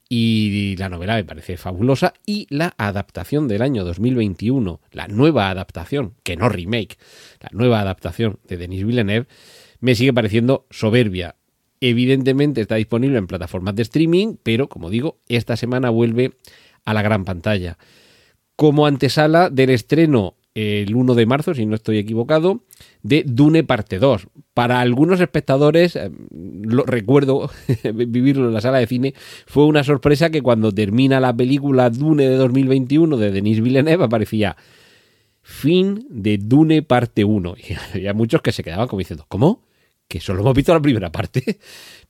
y 0.10 0.76
la 0.78 0.90
novela 0.90 1.16
me 1.16 1.24
parece 1.24 1.56
fabulosa 1.56 2.14
y 2.26 2.48
la 2.50 2.74
adaptación 2.78 3.48
del 3.48 3.62
año 3.62 3.86
2021, 3.86 4.82
la 4.92 5.08
nueva 5.08 5.52
adaptación, 5.52 6.16
que 6.24 6.36
no 6.36 6.50
remake, 6.50 6.98
la 7.40 7.50
nueva 7.52 7.80
adaptación 7.80 8.40
de 8.48 8.58
Denis 8.58 8.86
Villeneuve, 8.86 9.28
me 9.80 9.96
sigue 9.96 10.12
pareciendo 10.12 10.66
soberbia 10.72 11.36
Evidentemente 11.82 12.62
está 12.62 12.76
disponible 12.76 13.18
en 13.18 13.28
plataformas 13.28 13.76
de 13.76 13.84
streaming, 13.84 14.36
pero 14.44 14.68
como 14.68 14.90
digo, 14.90 15.18
esta 15.28 15.56
semana 15.56 15.90
vuelve 15.90 16.34
a 16.86 16.94
la 16.94 17.02
gran 17.02 17.26
pantalla. 17.26 17.78
Como 18.56 18.86
antesala 18.86 19.50
del 19.50 19.70
estreno 19.70 20.36
el 20.56 20.96
1 20.96 21.16
de 21.16 21.26
marzo, 21.26 21.54
si 21.54 21.66
no 21.66 21.76
estoy 21.76 22.00
equivocado, 22.00 22.64
de 23.02 23.24
Dune 23.26 23.64
parte 23.64 24.00
2. 24.00 24.28
Para 24.54 24.82
algunos 24.82 25.22
espectadores, 25.22 25.96
eh, 25.96 26.12
lo 26.32 26.84
recuerdo 26.84 27.50
vivirlo 27.94 28.48
en 28.48 28.54
la 28.54 28.62
sala 28.62 28.80
de 28.80 28.88
cine, 28.88 29.14
fue 29.46 29.66
una 29.66 29.84
sorpresa 29.84 30.30
que 30.30 30.42
cuando 30.42 30.74
termina 30.74 31.20
la 31.20 31.36
película 31.36 31.90
Dune 31.90 32.28
de 32.28 32.36
2021 32.36 33.18
de 33.18 33.32
Denis 33.32 33.62
Villeneuve 33.62 34.04
aparecía 34.04 34.58
fin 35.42 36.06
de 36.10 36.38
Dune 36.38 36.82
parte 36.82 37.24
1. 37.24 37.56
Y 37.70 37.98
había 37.98 38.14
muchos 38.14 38.42
que 38.42 38.52
se 38.52 38.64
quedaban 38.64 38.88
como 38.88 39.00
diciendo, 39.00 39.26
¿cómo? 39.30 39.64
Que 40.10 40.20
solo 40.20 40.42
hemos 40.42 40.56
visto 40.56 40.74
la 40.74 40.82
primera 40.82 41.12
parte, 41.12 41.60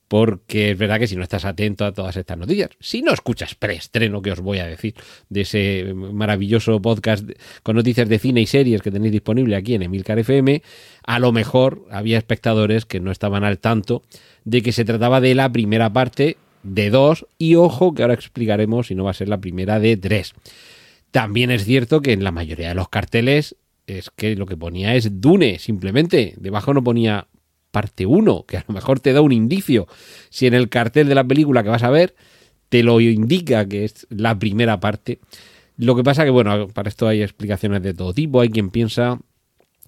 porque 0.08 0.72
es 0.72 0.78
verdad 0.78 1.00
que 1.00 1.06
si 1.06 1.16
no 1.16 1.22
estás 1.22 1.46
atento 1.46 1.86
a 1.86 1.94
todas 1.94 2.16
estas 2.16 2.38
noticias, 2.38 2.72
si 2.80 3.04
no 3.04 3.14
escuchas 3.14 3.54
preestreno, 3.54 4.24
que 4.24 4.32
os 4.32 4.40
voy 4.40 4.58
a 4.58 4.66
decir, 4.66 4.96
de 5.30 5.42
ese 5.42 5.94
maravilloso 5.94 6.82
podcast 6.82 7.30
con 7.62 7.76
noticias 7.76 8.10
de 8.10 8.18
cine 8.18 8.42
y 8.42 8.48
series 8.48 8.82
que 8.82 8.90
tenéis 8.90 9.12
disponible 9.12 9.56
aquí 9.56 9.76
en 9.76 9.84
Emilcar 9.84 10.18
FM, 10.18 10.64
a 11.04 11.20
lo 11.20 11.32
mejor 11.32 11.86
había 11.92 12.18
espectadores 12.18 12.86
que 12.86 13.02
no 13.02 13.12
estaban 13.12 13.44
al 13.44 13.60
tanto 13.60 14.02
de 14.46 14.64
que 14.64 14.72
se 14.72 14.86
trataba 14.86 15.22
de 15.22 15.36
la 15.36 15.52
primera 15.52 15.94
parte 15.94 16.38
de 16.64 16.90
dos, 16.90 17.28
y 17.38 17.56
ojo 17.56 17.94
que 17.94 18.02
ahora 18.02 18.14
explicaremos 18.14 18.88
si 18.88 18.96
no 18.96 19.04
va 19.04 19.12
a 19.12 19.14
ser 19.14 19.30
la 19.30 19.40
primera 19.40 19.80
de 19.80 19.98
tres. 19.98 20.34
También 21.12 21.52
es 21.52 21.66
cierto 21.66 22.02
que 22.02 22.14
en 22.14 22.24
la 22.24 22.32
mayoría 22.32 22.70
de 22.70 22.76
los 22.76 22.90
carteles 22.90 23.56
es 23.88 24.10
que 24.10 24.36
lo 24.36 24.46
que 24.46 24.58
ponía 24.58 24.96
es 24.96 25.22
Dune, 25.22 25.60
simplemente. 25.60 26.36
Debajo 26.38 26.74
no 26.74 26.84
ponía 26.84 27.28
parte 27.72 28.06
1, 28.06 28.46
que 28.48 28.58
a 28.58 28.66
lo 28.68 28.74
mejor 28.74 29.00
te 29.00 29.14
da 29.14 29.22
un 29.22 29.32
indicio. 29.32 29.88
Si 30.30 30.48
en 30.48 30.54
el 30.54 30.70
cartel 30.70 31.08
de 31.08 31.16
la 31.16 31.24
película 31.24 31.64
que 31.64 31.70
vas 31.70 31.84
a 31.84 31.90
ver 31.90 32.16
te 32.70 32.84
lo 32.84 33.02
indica 33.02 33.68
que 33.68 33.84
es 33.84 34.08
la 34.10 34.38
primera 34.38 34.80
parte. 34.80 35.20
Lo 35.76 35.96
que 35.96 36.04
pasa 36.04 36.24
que, 36.24 36.30
bueno, 36.30 36.68
para 36.68 36.90
esto 36.90 37.08
hay 37.08 37.22
explicaciones 37.22 37.82
de 37.82 37.94
todo 37.94 38.14
tipo. 38.14 38.42
Hay 38.42 38.50
quien 38.50 38.70
piensa 38.70 39.20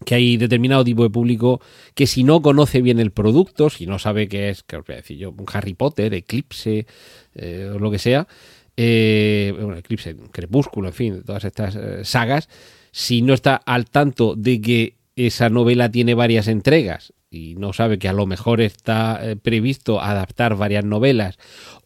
que 0.06 0.16
hay 0.16 0.38
determinado 0.38 0.84
tipo 0.84 1.04
de 1.04 1.12
público 1.12 1.62
que 1.94 2.08
si 2.08 2.24
no 2.24 2.42
conoce 2.42 2.82
bien 2.82 3.00
el 3.00 3.12
producto, 3.12 3.70
si 3.70 3.86
no 3.86 4.00
sabe 4.00 4.28
qué 4.28 4.50
es, 4.50 4.64
que 4.64 4.78
os 4.78 4.86
voy 4.86 4.94
a 4.94 4.98
decir 4.98 5.18
yo, 5.18 5.30
un 5.30 5.46
Harry 5.54 5.76
Potter, 5.76 6.14
Eclipse, 6.16 6.88
eh, 7.36 7.72
o 7.72 7.78
lo 7.78 7.92
que 7.92 8.00
sea, 8.00 8.28
eh, 8.76 9.54
Eclipse, 9.78 10.16
Crepúsculo, 10.32 10.88
en 10.88 10.94
fin, 10.94 11.24
todas 11.24 11.44
estas 11.44 11.76
eh, 11.76 12.04
sagas, 12.04 12.50
si 12.92 13.22
no 13.22 13.36
está 13.36 13.56
al 13.58 13.86
tanto 13.86 14.36
de 14.36 14.60
que 14.60 14.96
esa 15.16 15.50
novela 15.50 15.92
tiene 15.92 16.16
varias 16.16 16.48
entregas 16.48 17.14
y 17.32 17.56
no 17.56 17.72
sabe 17.72 17.98
que 17.98 18.10
a 18.10 18.14
lo 18.14 18.28
mejor 18.28 18.60
está 18.60 19.20
eh, 19.24 19.38
previsto 19.38 20.02
adaptar 20.02 20.58
varias 20.58 20.84
novelas 20.84 21.38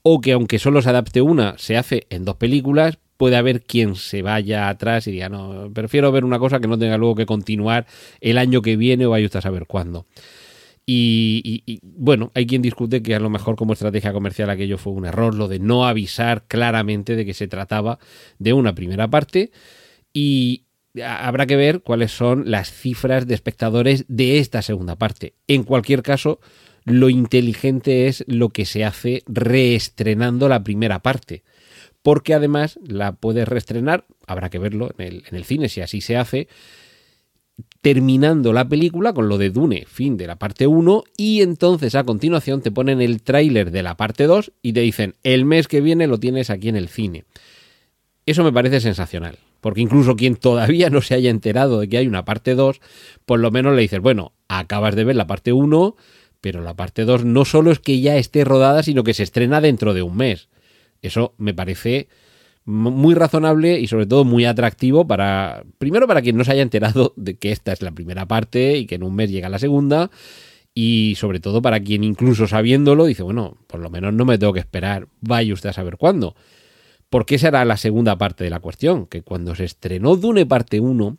o 0.02 0.20
que 0.20 0.34
aunque 0.34 0.58
solo 0.58 0.82
se 0.82 0.90
adapte 0.90 1.22
una, 1.22 1.56
se 1.60 1.78
hace 1.78 2.08
en 2.10 2.26
dos 2.26 2.36
películas, 2.36 2.98
puede 3.16 3.38
haber 3.38 3.62
quien 3.62 3.96
se 3.96 4.24
vaya 4.24 4.68
atrás 4.68 5.08
y 5.08 5.12
diga, 5.12 5.30
no, 5.30 5.72
prefiero 5.72 6.12
ver 6.12 6.26
una 6.26 6.40
cosa 6.40 6.60
que 6.60 6.68
no 6.68 6.78
tenga 6.80 6.98
luego 6.98 7.16
que 7.16 7.28
continuar 7.28 7.86
el 8.20 8.40
año 8.40 8.62
que 8.64 8.76
viene 8.76 9.06
o 9.06 9.12
vaya 9.12 9.26
usted 9.28 9.40
a 9.40 9.44
saber 9.44 9.68
cuándo. 9.68 10.08
Y, 10.88 11.64
y, 11.66 11.80
bueno, 11.82 12.32
hay 12.36 12.46
quien 12.46 12.62
discute 12.62 13.02
que 13.02 13.16
a 13.16 13.20
lo 13.20 13.30
mejor 13.30 13.56
como 13.56 13.74
estrategia 13.74 14.14
comercial 14.14 14.50
aquello 14.50 14.78
fue 14.78 14.94
un 14.94 15.06
error, 15.06 15.34
lo 15.34 15.48
de 15.48 15.60
no 15.60 15.88
avisar 15.88 16.44
claramente 16.48 17.16
de 17.16 17.26
que 17.26 17.34
se 17.34 17.48
trataba 17.48 17.98
de 18.38 18.54
una 18.54 18.76
primera 18.76 19.08
parte. 19.08 19.52
Y, 20.14 20.65
habrá 21.04 21.46
que 21.46 21.56
ver 21.56 21.82
cuáles 21.82 22.12
son 22.12 22.50
las 22.50 22.72
cifras 22.72 23.28
de 23.28 23.36
espectadores 23.36 24.06
de 24.08 24.40
esta 24.40 24.62
segunda 24.62 24.96
parte. 24.96 25.34
En 25.48 25.64
cualquier 25.64 26.02
caso, 26.04 26.40
lo 26.86 27.10
inteligente 27.10 28.08
es 28.08 28.24
lo 28.28 28.50
que 28.50 28.66
se 28.66 28.86
hace 28.86 29.24
reestrenando 29.28 30.48
la 30.48 30.64
primera 30.64 31.00
parte. 31.00 31.44
Porque 32.02 32.34
además 32.34 32.80
la 32.86 33.14
puedes 33.14 33.48
reestrenar, 33.48 34.06
habrá 34.28 34.50
que 34.50 34.60
verlo 34.60 34.92
en 34.98 35.24
el, 35.32 35.44
cine 35.44 35.70
si 35.70 35.82
así 35.82 36.02
se 36.02 36.18
hace, 36.18 36.48
terminando 37.82 38.54
la 38.54 38.70
película 38.70 39.14
con 39.14 39.28
lo 39.28 39.40
de 39.40 39.50
Dune, 39.50 39.86
fin 39.88 40.16
de 40.16 40.28
la 40.28 40.36
parte 40.36 40.68
1, 40.68 41.04
y 41.18 41.42
entonces 41.42 41.96
a 41.96 42.04
continuación 42.04 42.62
te 42.62 42.72
ponen 42.72 43.02
el 43.02 43.24
tráiler 43.24 43.72
de 43.72 43.82
la 43.82 43.98
parte 43.98 44.26
2 44.26 44.52
y 44.62 44.74
te 44.74 44.82
dicen, 44.82 45.16
el 45.24 45.46
mes 45.46 45.68
que 45.68 45.82
viene 45.82 46.06
lo 46.06 46.20
tienes 46.20 46.52
aquí 46.52 46.70
en 46.70 46.76
el 46.76 46.90
cine. 46.90 47.26
Eso 48.28 48.44
me 48.44 48.54
parece 48.54 48.82
sensacional 48.82 49.40
porque 49.66 49.82
incluso 49.82 50.16
quien 50.16 50.36
todavía 50.36 50.92
no 50.92 51.02
se 51.02 51.16
haya 51.16 51.32
enterado 51.32 51.80
de 51.80 51.90
que 51.90 51.98
hay 51.98 52.06
una 52.06 52.24
parte 52.24 52.54
2, 52.54 52.82
por 53.26 53.40
lo 53.40 53.50
menos 53.50 53.76
le 53.76 53.82
dices, 53.82 54.00
bueno, 54.00 54.34
acabas 54.48 54.96
de 54.96 55.04
ver 55.04 55.16
la 55.16 55.26
parte 55.26 55.54
1, 55.54 55.96
pero 56.40 56.62
la 56.62 56.76
parte 56.76 57.04
2 57.04 57.26
no 57.26 57.46
solo 57.46 57.72
es 57.72 57.80
que 57.80 58.00
ya 58.00 58.16
esté 58.16 58.44
rodada, 58.44 58.84
sino 58.84 59.04
que 59.04 59.16
se 59.16 59.24
estrena 59.24 59.62
dentro 59.62 59.96
de 59.96 60.04
un 60.04 60.18
mes. 60.18 60.50
Eso 61.02 61.34
me 61.40 61.56
parece 61.56 62.10
muy 62.64 63.16
razonable 63.16 63.80
y 63.80 63.88
sobre 63.88 64.06
todo 64.06 64.24
muy 64.24 64.46
atractivo 64.46 65.08
para, 65.08 65.64
primero 65.80 66.06
para 66.06 66.22
quien 66.22 66.38
no 66.38 66.44
se 66.44 66.52
haya 66.52 66.62
enterado 66.62 67.14
de 67.16 67.40
que 67.40 67.52
esta 67.52 67.74
es 67.74 67.82
la 67.82 67.92
primera 67.92 68.28
parte 68.28 68.78
y 68.78 68.86
que 68.86 68.94
en 68.94 69.04
un 69.04 69.16
mes 69.16 69.32
llega 69.32 69.50
la 69.50 69.58
segunda, 69.58 70.12
y 70.76 71.16
sobre 71.18 71.40
todo 71.40 71.64
para 71.64 71.80
quien 71.80 72.04
incluso 72.04 72.46
sabiéndolo 72.46 73.06
dice, 73.06 73.24
bueno, 73.24 73.58
por 73.66 73.80
lo 73.80 73.90
menos 73.90 74.14
no 74.14 74.26
me 74.26 74.38
tengo 74.38 74.54
que 74.54 74.60
esperar, 74.60 75.08
vaya 75.22 75.56
usted 75.56 75.70
a 75.70 75.74
saber 75.74 75.98
cuándo. 75.98 76.36
Porque 77.10 77.36
esa 77.36 77.50
era 77.50 77.66
la 77.66 77.78
segunda 77.78 78.18
parte 78.18 78.44
de 78.44 78.50
la 78.50 78.60
cuestión, 78.60 79.06
que 79.06 79.22
cuando 79.22 79.56
se 79.56 79.66
estrenó 79.66 80.16
Dune 80.16 80.46
parte 80.46 80.80
1, 80.80 81.18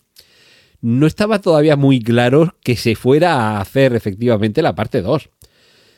no 0.80 1.06
estaba 1.06 1.40
todavía 1.40 1.76
muy 1.76 2.00
claro 2.00 2.54
que 2.62 2.76
se 2.76 2.94
fuera 2.94 3.34
a 3.34 3.60
hacer 3.60 3.94
efectivamente 3.94 4.62
la 4.62 4.74
parte 4.74 5.02
2. 5.02 5.30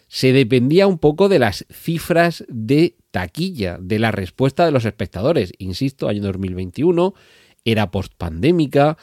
Se 0.06 0.32
dependía 0.32 0.86
un 0.86 0.98
poco 0.98 1.28
de 1.28 1.38
las 1.38 1.66
cifras 1.70 2.44
de 2.48 2.96
taquilla, 3.10 3.78
de 3.80 3.98
la 3.98 4.10
respuesta 4.10 4.64
de 4.64 4.70
los 4.70 4.84
espectadores. 4.84 5.52
Insisto, 5.58 6.08
año 6.08 6.22
2021, 6.22 7.14
era 7.64 7.90
postpandémica. 7.90 8.96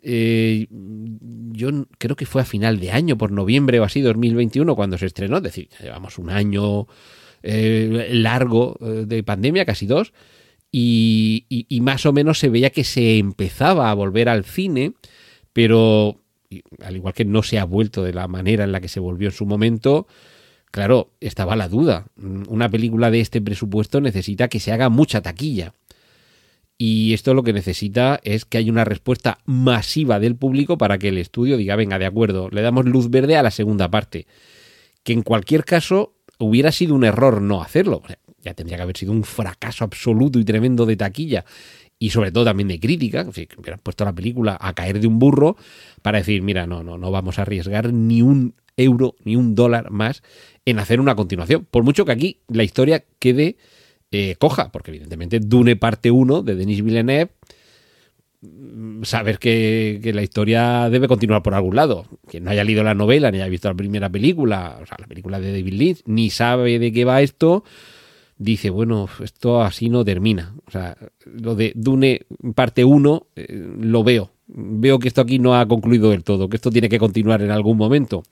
Eh, 0.00 0.68
yo 0.70 1.86
creo 1.98 2.16
que 2.16 2.24
fue 2.24 2.42
a 2.42 2.46
final 2.46 2.80
de 2.80 2.92
año, 2.92 3.18
por 3.18 3.32
noviembre 3.32 3.80
o 3.80 3.84
así, 3.84 4.00
2021, 4.00 4.74
cuando 4.76 4.96
se 4.96 5.06
estrenó. 5.06 5.38
Es 5.38 5.42
decir, 5.42 5.68
llevamos 5.80 6.18
un 6.18 6.30
año 6.30 6.86
eh, 7.42 8.08
largo 8.12 8.76
eh, 8.80 9.04
de 9.06 9.22
pandemia, 9.22 9.64
casi 9.64 9.86
dos, 9.86 10.12
y, 10.70 11.78
más 11.82 12.04
o 12.06 12.12
menos 12.12 12.38
se 12.38 12.48
veía 12.48 12.70
que 12.70 12.84
se 12.84 13.18
empezaba 13.18 13.90
a 13.90 13.94
volver 13.94 14.28
al 14.28 14.44
cine, 14.44 14.92
pero 15.52 16.20
al 16.82 16.96
igual 16.96 17.14
que 17.14 17.24
no 17.24 17.42
se 17.42 17.58
ha 17.58 17.64
vuelto 17.64 18.02
de 18.02 18.12
la 18.12 18.28
manera 18.28 18.64
en 18.64 18.72
la 18.72 18.80
que 18.80 18.88
se 18.88 19.00
volvió 19.00 19.28
en 19.28 19.34
su 19.34 19.46
momento, 19.46 20.06
claro, 20.70 21.10
estaba 21.20 21.56
la 21.56 21.68
duda. 21.68 22.06
Una 22.16 22.68
película 22.68 23.10
de 23.10 23.20
este 23.20 23.40
presupuesto 23.40 24.00
necesita 24.00 24.48
que 24.48 24.60
se 24.60 24.72
haga 24.72 24.88
mucha 24.88 25.22
taquilla. 25.22 25.74
Y 26.80 27.12
esto 27.12 27.34
lo 27.34 27.42
que 27.42 27.52
necesita 27.52 28.20
es 28.22 28.44
que 28.44 28.58
haya 28.58 28.70
una 28.70 28.84
respuesta 28.84 29.38
masiva 29.44 30.20
del 30.20 30.36
público 30.36 30.78
para 30.78 30.96
que 30.96 31.08
el 31.08 31.18
estudio 31.18 31.56
diga, 31.56 31.74
venga, 31.74 31.98
de 31.98 32.06
acuerdo, 32.06 32.50
le 32.50 32.62
damos 32.62 32.84
luz 32.84 33.10
verde 33.10 33.36
a 33.36 33.42
la 33.42 33.50
segunda 33.50 33.90
parte. 33.90 34.26
Que 35.02 35.12
en 35.12 35.22
cualquier 35.22 35.64
caso 35.64 36.14
hubiera 36.38 36.72
sido 36.72 36.94
un 36.94 37.04
error 37.04 37.42
no 37.42 37.62
hacerlo. 37.62 38.02
Ya 38.42 38.54
tendría 38.54 38.76
que 38.76 38.82
haber 38.82 38.96
sido 38.96 39.12
un 39.12 39.24
fracaso 39.24 39.84
absoluto 39.84 40.38
y 40.38 40.44
tremendo 40.44 40.86
de 40.86 40.96
taquilla 40.96 41.44
y 41.98 42.10
sobre 42.10 42.30
todo 42.30 42.44
también 42.44 42.68
de 42.68 42.78
crítica, 42.78 43.24
que 43.30 43.48
hubieran 43.56 43.80
puesto 43.82 44.04
la 44.04 44.14
película 44.14 44.56
a 44.60 44.72
caer 44.72 45.00
de 45.00 45.06
un 45.06 45.18
burro 45.18 45.56
para 46.02 46.18
decir, 46.18 46.42
mira, 46.42 46.66
no, 46.66 46.82
no, 46.82 46.96
no 46.96 47.10
vamos 47.10 47.38
a 47.38 47.42
arriesgar 47.42 47.92
ni 47.92 48.22
un 48.22 48.54
euro, 48.76 49.16
ni 49.24 49.34
un 49.34 49.54
dólar 49.54 49.90
más 49.90 50.22
en 50.64 50.78
hacer 50.78 51.00
una 51.00 51.16
continuación. 51.16 51.66
Por 51.68 51.82
mucho 51.82 52.04
que 52.04 52.12
aquí 52.12 52.40
la 52.48 52.62
historia 52.62 53.04
quede 53.18 53.56
eh, 54.12 54.36
coja, 54.38 54.70
porque 54.70 54.92
evidentemente 54.92 55.40
Dune 55.40 55.76
parte 55.76 56.10
1 56.10 56.42
de 56.42 56.54
Denis 56.54 56.82
Villeneuve, 56.82 57.32
saber 59.02 59.38
que, 59.38 60.00
que, 60.02 60.12
la 60.12 60.22
historia 60.22 60.88
debe 60.90 61.08
continuar 61.08 61.42
por 61.42 61.54
algún 61.54 61.74
lado. 61.74 62.06
Quien 62.26 62.44
no 62.44 62.50
haya 62.50 62.64
leído 62.64 62.84
la 62.84 62.94
novela, 62.94 63.30
ni 63.30 63.38
haya 63.38 63.48
visto 63.48 63.68
la 63.68 63.74
primera 63.74 64.08
película, 64.08 64.78
o 64.80 64.86
sea, 64.86 64.96
la 65.00 65.06
película 65.06 65.40
de 65.40 65.50
David 65.50 65.72
Lynch, 65.72 66.02
ni 66.06 66.30
sabe 66.30 66.78
de 66.78 66.92
qué 66.92 67.04
va 67.04 67.20
esto, 67.20 67.64
dice, 68.36 68.70
bueno, 68.70 69.08
esto 69.22 69.62
así 69.62 69.88
no 69.88 70.04
termina. 70.04 70.54
O 70.66 70.70
sea, 70.70 70.96
lo 71.24 71.56
de 71.56 71.72
Dune 71.74 72.26
parte 72.54 72.84
1 72.84 73.26
eh, 73.34 73.66
lo 73.80 74.04
veo. 74.04 74.30
Veo 74.46 74.98
que 74.98 75.08
esto 75.08 75.20
aquí 75.20 75.38
no 75.38 75.58
ha 75.58 75.66
concluido 75.66 76.10
del 76.10 76.24
todo, 76.24 76.48
que 76.48 76.56
esto 76.56 76.70
tiene 76.70 76.88
que 76.88 76.98
continuar 76.98 77.42
en 77.42 77.50
algún 77.50 77.76
momento. 77.76 78.22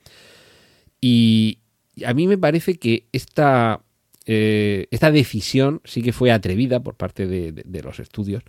Y 1.01 1.59
a 2.05 2.13
mí 2.13 2.27
me 2.27 2.37
parece 2.37 2.77
que 2.77 3.07
esta, 3.11 3.81
eh, 4.25 4.87
esta 4.89 5.11
decisión 5.11 5.81
sí 5.83 6.01
que 6.01 6.13
fue 6.13 6.31
atrevida 6.31 6.79
por 6.79 6.95
parte 6.95 7.27
de 7.27 7.81
los 7.83 7.99
estudios, 7.99 8.43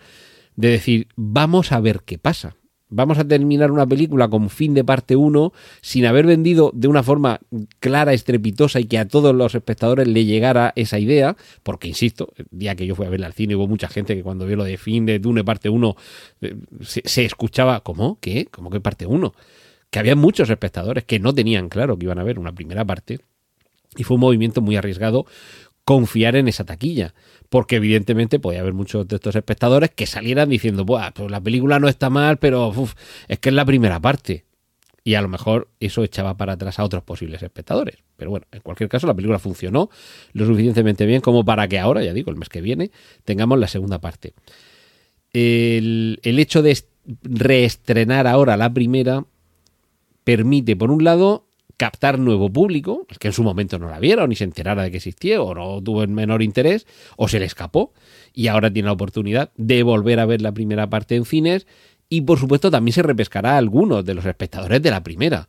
de 0.58 0.68
decir, 0.70 1.08
vamos 1.16 1.72
a 1.72 1.80
ver 1.80 2.02
qué 2.04 2.18
pasa 2.18 2.58
vamos 2.88 3.18
a 3.18 3.26
terminar 3.26 3.70
una 3.70 3.86
película 3.86 4.28
con 4.28 4.50
fin 4.50 4.74
de 4.74 4.84
parte 4.84 5.16
1 5.16 5.52
sin 5.80 6.06
haber 6.06 6.26
vendido 6.26 6.70
de 6.74 6.88
una 6.88 7.02
forma 7.02 7.40
clara, 7.80 8.12
estrepitosa 8.12 8.80
y 8.80 8.84
que 8.84 8.98
a 8.98 9.06
todos 9.06 9.34
los 9.34 9.54
espectadores 9.54 10.08
le 10.08 10.24
llegara 10.24 10.72
esa 10.76 10.98
idea, 10.98 11.36
porque 11.62 11.88
insisto, 11.88 12.32
el 12.36 12.46
día 12.50 12.74
que 12.76 12.86
yo 12.86 12.94
fui 12.94 13.06
a 13.06 13.10
verla 13.10 13.26
al 13.26 13.34
cine 13.34 13.56
hubo 13.56 13.68
mucha 13.68 13.88
gente 13.88 14.16
que 14.16 14.22
cuando 14.22 14.46
vio 14.46 14.56
lo 14.56 14.64
de 14.64 14.78
fin 14.78 15.06
de 15.06 15.18
Dune 15.18 15.44
parte 15.44 15.68
1 15.68 15.96
eh, 16.40 16.56
se, 16.80 17.24
escuchaba, 17.24 17.80
¿cómo? 17.80 18.18
¿Qué? 18.20 18.46
¿Cómo 18.46 18.70
que 18.70 18.80
parte 18.80 19.06
1? 19.06 19.34
Que 19.90 19.98
había 19.98 20.16
muchos 20.16 20.50
espectadores 20.50 21.04
que 21.04 21.18
no 21.18 21.34
tenían 21.34 21.68
claro 21.68 21.98
que 21.98 22.06
iban 22.06 22.18
a 22.18 22.24
ver 22.24 22.38
una 22.38 22.54
primera 22.54 22.84
parte 22.84 23.20
y 23.96 24.04
fue 24.04 24.16
un 24.16 24.20
movimiento 24.20 24.60
muy 24.60 24.76
arriesgado 24.76 25.26
confiar 25.88 26.36
en 26.36 26.48
esa 26.48 26.66
taquilla 26.66 27.14
porque 27.48 27.76
evidentemente 27.76 28.38
podía 28.38 28.60
haber 28.60 28.74
muchos 28.74 29.08
de 29.08 29.16
estos 29.16 29.34
espectadores 29.34 29.88
que 29.88 30.04
salieran 30.04 30.50
diciendo, 30.50 30.84
pues 30.84 31.02
la 31.30 31.40
película 31.40 31.80
no 31.80 31.88
está 31.88 32.10
mal, 32.10 32.36
pero 32.36 32.74
es 33.26 33.38
que 33.38 33.48
es 33.48 33.54
la 33.54 33.64
primera 33.64 33.98
parte. 33.98 34.44
Y 35.02 35.14
a 35.14 35.22
lo 35.22 35.28
mejor 35.28 35.70
eso 35.80 36.04
echaba 36.04 36.36
para 36.36 36.52
atrás 36.52 36.78
a 36.78 36.84
otros 36.84 37.04
posibles 37.04 37.42
espectadores. 37.42 37.96
Pero 38.18 38.28
bueno, 38.28 38.44
en 38.52 38.60
cualquier 38.60 38.90
caso, 38.90 39.06
la 39.06 39.14
película 39.14 39.38
funcionó 39.38 39.88
lo 40.34 40.44
suficientemente 40.44 41.06
bien 41.06 41.22
como 41.22 41.42
para 41.42 41.66
que 41.68 41.78
ahora, 41.78 42.04
ya 42.04 42.12
digo, 42.12 42.30
el 42.30 42.36
mes 42.36 42.50
que 42.50 42.60
viene, 42.60 42.90
tengamos 43.24 43.58
la 43.58 43.66
segunda 43.66 43.98
parte. 43.98 44.34
El, 45.32 46.20
el 46.22 46.38
hecho 46.38 46.60
de 46.60 46.78
reestrenar 47.22 48.26
ahora 48.26 48.58
la 48.58 48.74
primera 48.74 49.24
permite, 50.22 50.76
por 50.76 50.90
un 50.90 51.02
lado, 51.02 51.47
captar 51.78 52.18
nuevo 52.18 52.52
público, 52.52 53.06
el 53.08 53.18
que 53.18 53.28
en 53.28 53.32
su 53.32 53.44
momento 53.44 53.78
no 53.78 53.88
la 53.88 54.00
vieron 54.00 54.28
ni 54.28 54.36
se 54.36 54.44
enterara 54.44 54.82
de 54.82 54.90
que 54.90 54.98
existía 54.98 55.40
o 55.40 55.54
no 55.54 55.80
tuvo 55.80 56.02
el 56.02 56.08
menor 56.08 56.42
interés 56.42 56.86
o 57.16 57.28
se 57.28 57.38
le 57.38 57.46
escapó 57.46 57.94
y 58.34 58.48
ahora 58.48 58.70
tiene 58.70 58.86
la 58.86 58.92
oportunidad 58.92 59.52
de 59.56 59.84
volver 59.84 60.18
a 60.18 60.26
ver 60.26 60.42
la 60.42 60.52
primera 60.52 60.90
parte 60.90 61.14
en 61.14 61.24
cines 61.24 61.66
y 62.08 62.22
por 62.22 62.38
supuesto 62.38 62.70
también 62.70 62.94
se 62.94 63.02
repescará 63.02 63.54
a 63.54 63.58
algunos 63.58 64.04
de 64.04 64.14
los 64.14 64.26
espectadores 64.26 64.82
de 64.82 64.90
la 64.90 65.04
primera. 65.04 65.48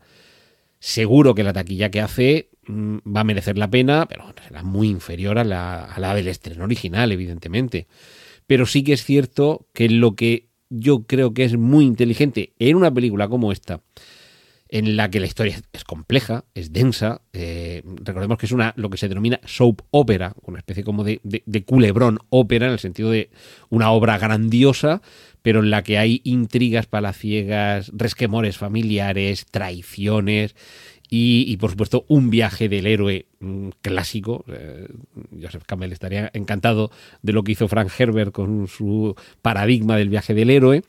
Seguro 0.80 1.34
que 1.34 1.44
la 1.44 1.52
taquilla 1.52 1.90
que 1.90 2.00
hace 2.00 2.50
mm, 2.68 2.98
va 3.08 3.22
a 3.22 3.26
merecer 3.26 3.58
la 3.58 3.70
pena, 3.70 4.06
pero 4.08 4.32
será 4.48 4.62
muy 4.62 4.88
inferior 4.88 5.40
a 5.40 5.44
la, 5.44 5.84
a 5.84 6.00
la 6.00 6.14
del 6.14 6.28
estreno 6.28 6.64
original, 6.64 7.12
evidentemente. 7.12 7.88
Pero 8.46 8.68
sí 8.68 8.84
que 8.84 8.94
es 8.94 9.04
cierto 9.04 9.68
que 9.74 9.90
lo 9.90 10.16
que 10.16 10.48
yo 10.70 11.04
creo 11.08 11.34
que 11.34 11.44
es 11.44 11.58
muy 11.58 11.86
inteligente 11.86 12.54
en 12.60 12.76
una 12.76 12.94
película 12.94 13.28
como 13.28 13.52
esta, 13.52 13.82
en 14.70 14.96
la 14.96 15.10
que 15.10 15.20
la 15.20 15.26
historia 15.26 15.60
es 15.74 15.84
compleja, 15.84 16.46
es 16.54 16.72
densa. 16.72 17.22
Eh, 17.34 17.82
recordemos 18.04 18.38
que 18.38 18.46
es 18.46 18.52
una 18.52 18.74
lo 18.78 18.92
que 18.92 18.98
se 18.98 19.10
denomina 19.10 19.40
soap 19.46 19.82
opera, 19.90 20.34
una 20.44 20.60
especie 20.60 20.84
como 20.84 21.04
de, 21.04 21.20
de, 21.24 21.64
culebrón 21.64 22.20
ópera, 22.30 22.68
en 22.68 22.74
el 22.74 22.80
sentido 22.80 23.10
de 23.10 23.32
una 23.70 23.92
obra 23.92 24.20
grandiosa, 24.20 25.02
pero 25.42 25.62
en 25.62 25.72
la 25.72 25.82
que 25.82 25.98
hay 25.98 26.22
intrigas 26.24 26.86
palaciegas, 26.86 27.92
resquemores 27.94 28.58
familiares, 28.58 29.48
traiciones. 29.50 30.56
Y, 31.12 31.58
por 31.58 31.72
supuesto, 31.72 32.06
un 32.08 32.30
viaje 32.30 32.70
del 32.70 32.86
héroe 32.86 33.26
mm, 33.40 33.70
clásico. 33.82 34.46
Eh, 34.48 34.88
Joseph 35.42 35.64
Campbell 35.66 35.92
estaría 35.92 36.30
encantado 36.36 36.92
de 37.24 37.34
lo 37.34 37.44
que 37.44 37.54
hizo 37.54 37.68
Frank 37.68 37.90
Herbert 37.98 38.32
con 38.32 38.68
su 38.68 39.16
paradigma 39.42 39.98
del 39.98 40.10
viaje 40.10 40.36
del 40.36 40.52
héroe 40.52 40.84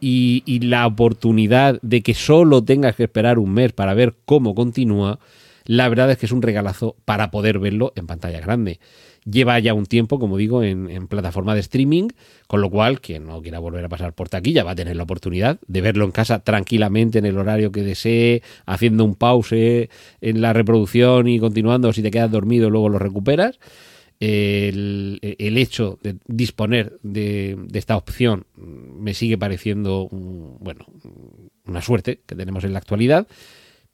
y, 0.00 0.60
la 0.60 0.86
oportunidad 0.86 1.80
de 1.82 2.02
que 2.02 2.14
solo 2.14 2.64
tengas 2.64 2.96
que 2.96 3.04
esperar 3.04 3.38
un 3.38 3.52
mes 3.52 3.72
para 3.72 3.94
ver 3.94 4.14
cómo 4.24 4.54
continúa, 4.54 5.18
la 5.64 5.88
verdad 5.88 6.10
es 6.10 6.18
que 6.18 6.26
es 6.26 6.32
un 6.32 6.42
regalazo 6.42 6.96
para 7.04 7.30
poder 7.30 7.58
verlo 7.58 7.92
en 7.96 8.06
pantalla 8.06 8.40
grande. 8.40 8.80
Lleva 9.30 9.58
ya 9.58 9.74
un 9.74 9.84
tiempo, 9.84 10.18
como 10.18 10.38
digo, 10.38 10.62
en, 10.62 11.06
plataforma 11.06 11.54
de 11.54 11.60
streaming, 11.60 12.08
con 12.46 12.62
lo 12.62 12.70
cual 12.70 13.00
quien 13.00 13.26
no 13.26 13.42
quiera 13.42 13.58
volver 13.58 13.84
a 13.84 13.88
pasar 13.88 14.14
por 14.14 14.30
taquilla 14.30 14.64
va 14.64 14.70
a 14.70 14.74
tener 14.74 14.96
la 14.96 15.02
oportunidad 15.02 15.58
de 15.66 15.80
verlo 15.82 16.06
en 16.06 16.10
casa 16.10 16.38
tranquilamente 16.38 17.18
en 17.18 17.26
el 17.26 17.36
horario 17.36 17.70
que 17.70 17.82
desee, 17.82 18.42
haciendo 18.64 19.04
un 19.04 19.14
pause 19.14 19.90
en 20.22 20.40
la 20.40 20.54
reproducción 20.54 21.28
y 21.28 21.38
continuando. 21.38 21.92
Si 21.92 22.02
te 22.02 22.10
quedas 22.10 22.30
dormido, 22.30 22.70
luego 22.70 22.88
lo 22.88 22.98
recuperas 22.98 23.58
el, 24.20 25.18
hecho 25.56 25.98
de 26.02 26.16
disponer 26.26 26.98
de, 27.02 27.58
esta 27.72 27.96
opción 27.96 28.46
me 28.56 29.14
sigue 29.14 29.38
pareciendo, 29.38 30.08
bueno, 30.10 30.86
una 31.66 31.80
suerte 31.80 32.20
que 32.26 32.36
tenemos 32.36 32.64
en 32.64 32.74
la 32.74 32.78
actualidad, 32.78 33.26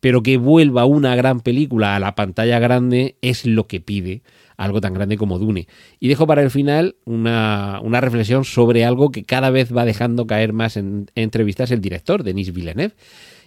pero 0.01 0.23
que 0.23 0.37
vuelva 0.37 0.85
una 0.85 1.15
gran 1.15 1.41
película 1.41 1.97
a 1.97 2.01
la 2.01 2.15
pantalla 2.15 2.59
grande 2.59 3.17
es 3.23 3.47
lo 3.47 3.67
que 3.67 3.81
pide 3.81 4.23
algo 4.57 4.81
tan 4.81 4.95
grande 4.95 5.17
como 5.17 5.39
Dune. 5.39 5.69
Y 6.01 6.09
dejo 6.09 6.27
para 6.27 6.43
el 6.43 6.51
final 6.51 6.97
una, 7.05 7.81
una 7.83 8.01
reflexión 8.01 8.45
sobre 8.45 8.85
algo 8.85 9.11
que 9.11 9.25
cada 9.25 9.51
vez 9.51 9.75
va 9.75 9.85
dejando 9.85 10.27
caer 10.27 10.53
más 10.53 10.77
en, 10.77 11.11
en 11.15 11.25
entrevistas 11.25 11.71
el 11.71 11.81
director, 11.81 12.23
Denis 12.23 12.53
Villeneuve, 12.53 12.95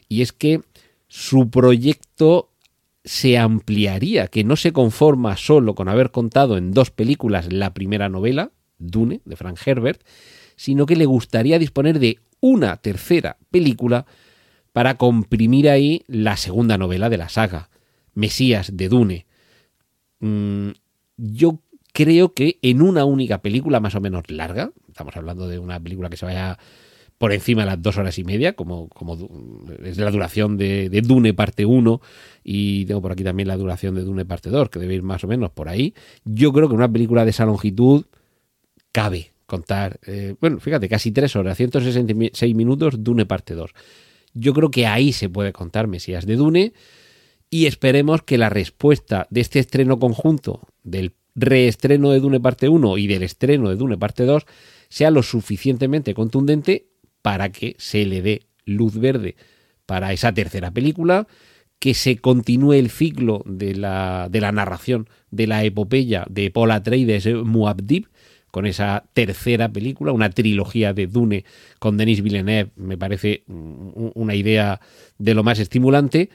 y 0.08 0.22
es 0.22 0.32
que 0.34 0.62
su 1.08 1.50
proyecto 1.50 2.52
se 3.04 3.38
ampliaría, 3.38 4.28
que 4.28 4.44
no 4.44 4.56
se 4.56 4.74
conforma 4.74 5.38
solo 5.38 5.76
con 5.76 5.90
haber 5.90 6.12
contado 6.12 6.58
en 6.58 6.72
dos 6.72 6.92
películas 6.92 7.52
la 7.52 7.74
primera 7.74 8.10
novela, 8.10 8.52
Dune, 8.78 9.22
de 9.26 9.36
Frank 9.36 9.60
Herbert, 9.66 10.02
sino 10.56 10.86
que 10.86 10.96
le 10.96 11.06
gustaría 11.06 11.60
disponer 11.60 12.00
de 12.00 12.20
una 12.42 12.78
tercera 12.78 13.38
película 13.50 14.06
para 14.74 14.96
comprimir 14.96 15.70
ahí 15.70 16.04
la 16.08 16.38
segunda 16.38 16.78
novela 16.78 17.10
de 17.10 17.18
la 17.18 17.30
saga, 17.30 17.70
Mesías 18.14 18.76
de 18.76 18.90
Dune. 18.90 19.26
Mm, 20.20 20.72
yo 21.18 21.62
creo 21.94 22.34
que 22.34 22.60
en 22.62 22.82
una 22.82 23.06
única 23.06 23.42
película 23.42 23.80
más 23.80 23.96
o 23.96 24.02
menos 24.02 24.30
larga, 24.30 24.72
estamos 24.88 25.16
hablando 25.16 25.48
de 25.48 25.60
una 25.60 25.80
película 25.80 26.10
que 26.10 26.18
se 26.18 26.26
vaya 26.26 26.58
por 27.20 27.34
encima 27.34 27.64
de 27.64 27.66
las 27.68 27.82
dos 27.82 27.98
horas 27.98 28.18
y 28.18 28.24
media, 28.24 28.54
como, 28.54 28.88
como 28.88 29.18
es 29.84 29.98
la 29.98 30.10
duración 30.10 30.58
de, 30.58 30.90
Dune 31.04 31.34
parte 31.34 31.66
1 31.66 32.02
y 32.46 32.86
tengo 32.86 33.02
por 33.02 33.12
aquí 33.12 33.26
también 33.26 33.50
la 33.50 33.58
duración 33.58 33.94
de 33.94 34.04
Dune 34.04 34.24
parte 34.24 34.50
2, 34.50 34.70
que 34.70 34.80
debe 34.80 34.96
ir 34.96 35.04
más 35.04 35.26
o 35.26 35.28
menos 35.28 35.52
por 35.52 35.68
ahí. 35.68 35.94
Yo 36.24 36.54
creo 36.54 36.70
que 36.70 36.76
una 36.76 36.90
película 36.90 37.26
de 37.26 37.32
esa 37.32 37.46
longitud 37.46 38.06
cabe 38.94 39.34
contar, 39.46 40.00
eh, 40.08 40.36
bueno, 40.40 40.62
fíjate, 40.62 40.88
casi 40.88 41.12
tres 41.12 41.36
horas, 41.36 41.58
166 41.58 42.56
minutos, 42.56 43.04
Dune 43.04 43.26
parte 43.26 43.54
2. 43.54 43.72
Yo 44.34 44.54
creo 44.54 44.72
que 44.72 44.88
ahí 44.88 45.12
se 45.12 45.28
puede 45.28 45.52
contar 45.52 45.88
Mesías 45.88 46.26
de 46.26 46.38
Dune 46.38 46.72
y 47.50 47.66
esperemos 47.66 48.22
que 48.22 48.38
la 48.38 48.48
respuesta 48.48 49.28
de 49.30 49.42
este 49.42 49.60
estreno 49.60 50.00
conjunto, 50.00 50.70
del 50.84 51.16
reestreno 51.36 52.12
de 52.12 52.22
Dune 52.22 52.40
parte 52.40 52.70
1 52.70 52.98
y 52.98 53.08
del 53.08 53.24
estreno 53.24 53.68
de 53.68 53.76
Dune 53.76 53.98
parte 53.98 54.24
2, 54.24 54.46
sea 54.88 55.12
lo 55.12 55.22
suficientemente 55.22 56.14
contundente 56.14 56.89
para 57.30 57.52
que 57.52 57.76
se 57.78 58.08
le 58.08 58.24
dé 58.24 58.42
luz 58.66 58.98
verde 58.98 59.36
para 59.86 60.14
esa 60.14 60.34
tercera 60.34 60.72
película, 60.72 61.28
que 61.78 61.94
se 61.94 62.18
continúe 62.18 62.74
el 62.74 62.90
ciclo 62.90 63.44
de 63.46 63.76
la, 63.76 64.30
de 64.32 64.42
la 64.42 64.52
narración 64.52 65.08
de 65.30 65.46
la 65.46 65.64
epopeya 65.64 66.26
de 66.28 66.50
Paul 66.50 66.72
Atreides 66.72 67.28
Muad'Dib, 67.28 68.08
con 68.50 68.66
esa 68.66 69.06
tercera 69.14 69.70
película, 69.70 70.12
una 70.12 70.32
trilogía 70.32 70.92
de 70.92 71.06
Dune 71.06 71.46
con 71.78 71.98
Denis 71.98 72.24
Villeneuve, 72.24 72.72
me 72.76 72.98
parece 72.98 73.44
una 73.46 74.34
idea 74.34 74.82
de 75.20 75.36
lo 75.36 75.44
más 75.44 75.60
estimulante. 75.60 76.32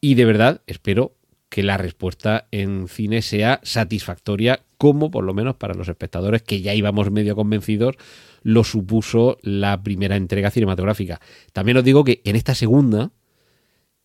Y 0.00 0.16
de 0.16 0.24
verdad 0.24 0.60
espero 0.66 1.14
que 1.52 1.62
la 1.62 1.76
respuesta 1.76 2.48
en 2.50 2.88
cine 2.88 3.20
sea 3.20 3.60
satisfactoria, 3.62 4.62
como 4.78 5.10
por 5.10 5.22
lo 5.22 5.34
menos 5.34 5.56
para 5.56 5.74
los 5.74 5.86
espectadores 5.86 6.40
que 6.40 6.62
ya 6.62 6.72
íbamos 6.72 7.10
medio 7.10 7.36
convencidos 7.36 7.96
lo 8.42 8.64
supuso 8.64 9.36
la 9.42 9.82
primera 9.82 10.16
entrega 10.16 10.50
cinematográfica. 10.50 11.20
También 11.52 11.76
os 11.76 11.84
digo 11.84 12.04
que 12.04 12.22
en 12.24 12.36
esta 12.36 12.54
segunda 12.54 13.10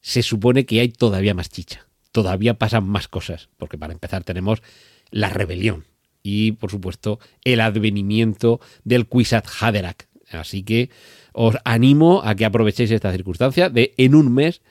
se 0.01 0.23
supone 0.23 0.65
que 0.65 0.81
hay 0.81 0.89
todavía 0.89 1.33
más 1.33 1.49
chicha, 1.49 1.87
todavía 2.11 2.55
pasan 2.55 2.85
más 2.85 3.07
cosas, 3.07 3.47
porque 3.55 3.77
para 3.77 3.93
empezar 3.93 4.25
tenemos 4.25 4.61
la 5.09 5.29
rebelión 5.29 5.85
y, 6.21 6.51
por 6.51 6.69
supuesto, 6.69 7.17
el 7.45 7.61
advenimiento 7.61 8.59
del 8.83 9.07
Kwisatz 9.07 9.63
Haderach. 9.63 10.03
Así 10.31 10.63
que 10.63 10.89
os 11.31 11.55
animo 11.63 12.23
a 12.25 12.35
que 12.35 12.43
aprovechéis 12.43 12.91
esta 12.91 13.13
circunstancia 13.13 13.69
de 13.69 13.93
en 13.95 14.15
un 14.15 14.33
mes 14.33 14.61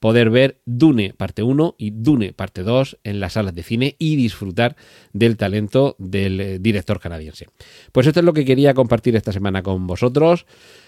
poder 0.00 0.30
ver 0.30 0.60
Dune 0.66 1.14
parte 1.16 1.42
1 1.42 1.76
y 1.78 1.90
Dune 1.90 2.32
parte 2.32 2.62
2 2.62 2.98
en 3.04 3.20
las 3.20 3.34
salas 3.34 3.54
de 3.54 3.62
cine 3.62 3.96
y 3.98 4.16
disfrutar 4.16 4.76
del 5.12 5.36
talento 5.36 5.96
del 5.98 6.40
eh, 6.40 6.58
director 6.58 7.00
canadiense. 7.00 7.48
Pues 7.92 8.06
esto 8.06 8.20
es 8.20 8.26
lo 8.26 8.32
que 8.32 8.44
quería 8.44 8.74
compartir 8.74 9.16
esta 9.16 9.32
semana 9.32 9.62
con 9.62 9.86
vosotros. 9.86 10.46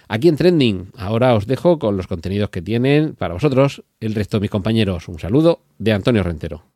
Aquí 0.09 0.29
en 0.29 0.37
Trending, 0.37 0.93
ahora 0.97 1.35
os 1.35 1.47
dejo 1.47 1.79
con 1.79 1.97
los 1.97 2.07
contenidos 2.07 2.51
que 2.51 2.63
tienen 2.63 3.15
para 3.15 3.35
vosotros 3.35 3.83
el 4.01 4.15
resto 4.15 4.37
de 4.37 4.43
mis 4.43 4.51
compañeros. 4.51 5.09
Un 5.09 5.19
saludo 5.19 5.63
de 5.79 5.93
Antonio 5.93 6.23
Rentero. 6.23 6.76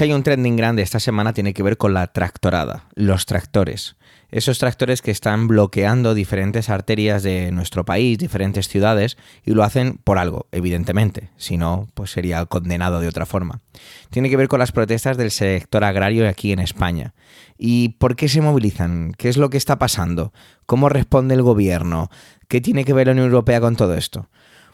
Hay 0.00 0.14
un 0.14 0.22
trending 0.22 0.56
grande 0.56 0.80
esta 0.80 0.98
semana 0.98 1.34
tiene 1.34 1.52
que 1.52 1.62
ver 1.62 1.76
con 1.76 1.92
la 1.92 2.06
tractorada, 2.06 2.84
los 2.94 3.26
tractores. 3.26 3.96
Esos 4.30 4.58
tractores 4.58 5.02
que 5.02 5.10
están 5.10 5.46
bloqueando 5.46 6.14
diferentes 6.14 6.70
arterias 6.70 7.22
de 7.22 7.52
nuestro 7.52 7.84
país, 7.84 8.16
diferentes 8.16 8.66
ciudades, 8.66 9.18
y 9.44 9.52
lo 9.52 9.62
hacen 9.62 9.98
por 10.02 10.16
algo, 10.16 10.46
evidentemente. 10.52 11.28
Si 11.36 11.58
no, 11.58 11.86
pues 11.92 12.12
sería 12.12 12.46
condenado 12.46 13.00
de 13.00 13.08
otra 13.08 13.26
forma. 13.26 13.60
Tiene 14.08 14.30
que 14.30 14.38
ver 14.38 14.48
con 14.48 14.60
las 14.60 14.72
protestas 14.72 15.18
del 15.18 15.30
sector 15.30 15.84
agrario 15.84 16.26
aquí 16.26 16.52
en 16.52 16.60
España. 16.60 17.12
¿Y 17.58 17.90
por 17.98 18.16
qué 18.16 18.30
se 18.30 18.40
movilizan? 18.40 19.12
¿Qué 19.18 19.28
es 19.28 19.36
lo 19.36 19.50
que 19.50 19.58
está 19.58 19.78
pasando? 19.78 20.32
¿Cómo 20.64 20.88
responde 20.88 21.34
el 21.34 21.42
gobierno? 21.42 22.08
¿Qué 22.48 22.62
tiene 22.62 22.86
que 22.86 22.94
ver 22.94 23.08
la 23.08 23.12
Unión 23.12 23.26
Europea 23.26 23.60
con 23.60 23.76
todo 23.76 23.94
esto? 23.94 24.30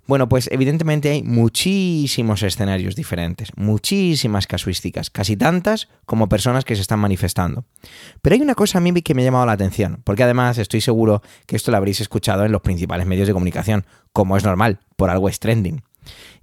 Bueno, 0.07 0.29
pues 0.29 0.49
evidentemente 0.53 1.11
hay 1.11 1.23
muchísimos 1.23 2.43
escenarios 2.43 2.95
diferentes, 2.95 3.51
muchísimas 3.57 4.47
casuísticas, 4.47 5.11
casi 5.11 5.37
tantas 5.37 5.89
como 6.05 6.29
personas 6.29 6.65
que 6.65 6.77
se 6.77 6.83
están 6.83 7.01
manifestando. 7.01 7.65
Pero 8.23 8.35
hay 8.35 8.43
una 8.43 8.55
cosa 8.55 8.79
a 8.79 8.81
mí 8.81 8.93
que 9.03 9.15
me 9.15 9.23
ha 9.23 9.25
llamado 9.25 9.47
la 9.47 9.53
atención, 9.53 10.01
porque 10.05 10.23
además 10.23 10.59
estoy 10.59 10.81
seguro 10.81 11.23
que 11.47 11.57
esto 11.57 11.73
lo 11.73 11.77
habréis 11.77 12.01
escuchado 12.01 12.45
en 12.45 12.53
los 12.53 12.63
principales 12.63 13.07
medios 13.07 13.27
de 13.27 13.35
comunicación, 13.35 13.85
como 14.13 14.37
es 14.37 14.45
normal, 14.45 14.79
por 14.97 15.11
algo 15.11 15.29
es 15.29 15.41
trending. 15.41 15.83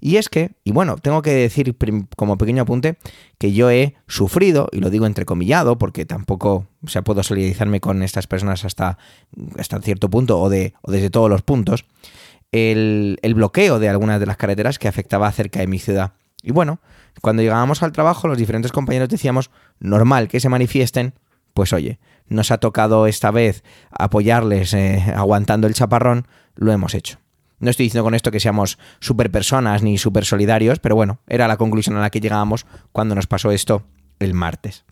Y 0.01 0.17
es 0.17 0.27
que, 0.27 0.51
y 0.65 0.71
bueno, 0.71 0.97
tengo 0.97 1.21
que 1.21 1.31
decir 1.31 1.77
como 2.17 2.37
pequeño 2.37 2.63
apunte 2.63 2.97
que 3.37 3.53
yo 3.53 3.71
he 3.71 3.95
sufrido, 4.07 4.67
y 4.73 4.79
lo 4.79 4.89
digo 4.89 5.05
entrecomillado, 5.05 5.77
porque 5.77 6.05
tampoco 6.05 6.67
o 6.85 6.89
sea, 6.89 7.03
puedo 7.03 7.23
solidarizarme 7.23 7.79
con 7.79 8.03
estas 8.03 8.27
personas 8.27 8.65
hasta, 8.65 8.97
hasta 9.57 9.79
cierto 9.81 10.09
punto 10.09 10.39
o, 10.39 10.49
de, 10.49 10.73
o 10.81 10.91
desde 10.91 11.09
todos 11.09 11.29
los 11.29 11.41
puntos, 11.41 11.85
el, 12.53 13.33
bloqueo 13.35 13.79
de 13.79 13.89
algunas 13.89 14.19
de 14.19 14.25
las 14.25 14.37
carreteras 14.37 14.79
que 14.79 14.87
afectaba 14.87 15.31
cerca 15.31 15.59
de 15.59 15.67
mi 15.67 15.79
ciudad. 15.79 16.13
Y 16.41 16.51
bueno, 16.51 16.79
cuando 17.21 17.41
llegábamos 17.41 17.83
al 17.83 17.91
trabajo, 17.91 18.27
los 18.27 18.37
diferentes 18.37 18.71
compañeros 18.71 19.09
decíamos, 19.09 19.49
normal 19.79 20.27
que 20.27 20.39
se 20.39 20.49
manifiesten, 20.49 21.13
pues 21.53 21.73
oye, 21.73 21.99
nos 22.27 22.51
ha 22.51 22.59
tocado 22.59 23.07
esta 23.07 23.31
vez 23.31 23.63
apoyarles 23.91 24.73
eh, 24.73 25.03
aguantando 25.15 25.67
el 25.67 25.73
chaparrón, 25.73 26.27
lo 26.55 26.71
hemos 26.71 26.93
hecho. 26.93 27.17
No 27.59 27.69
estoy 27.69 27.85
diciendo 27.85 28.03
con 28.03 28.13
esto 28.13 28.31
que 28.31 28.39
seamos 28.39 28.77
super 28.99 29.31
personas 29.31 29.83
ni 29.83 29.97
super 29.97 30.25
solidarios, 30.25 30.79
pero 30.79 30.95
bueno, 30.95 31.19
era 31.27 31.47
la 31.47 31.57
conclusión 31.57 31.95
a 31.97 32.01
la 32.01 32.09
que 32.09 32.19
llegábamos 32.19 32.65
cuando 32.91 33.15
nos 33.15 33.27
pasó 33.27 33.51
esto 33.51 33.83
el 34.19 34.33
martes. 34.33 34.85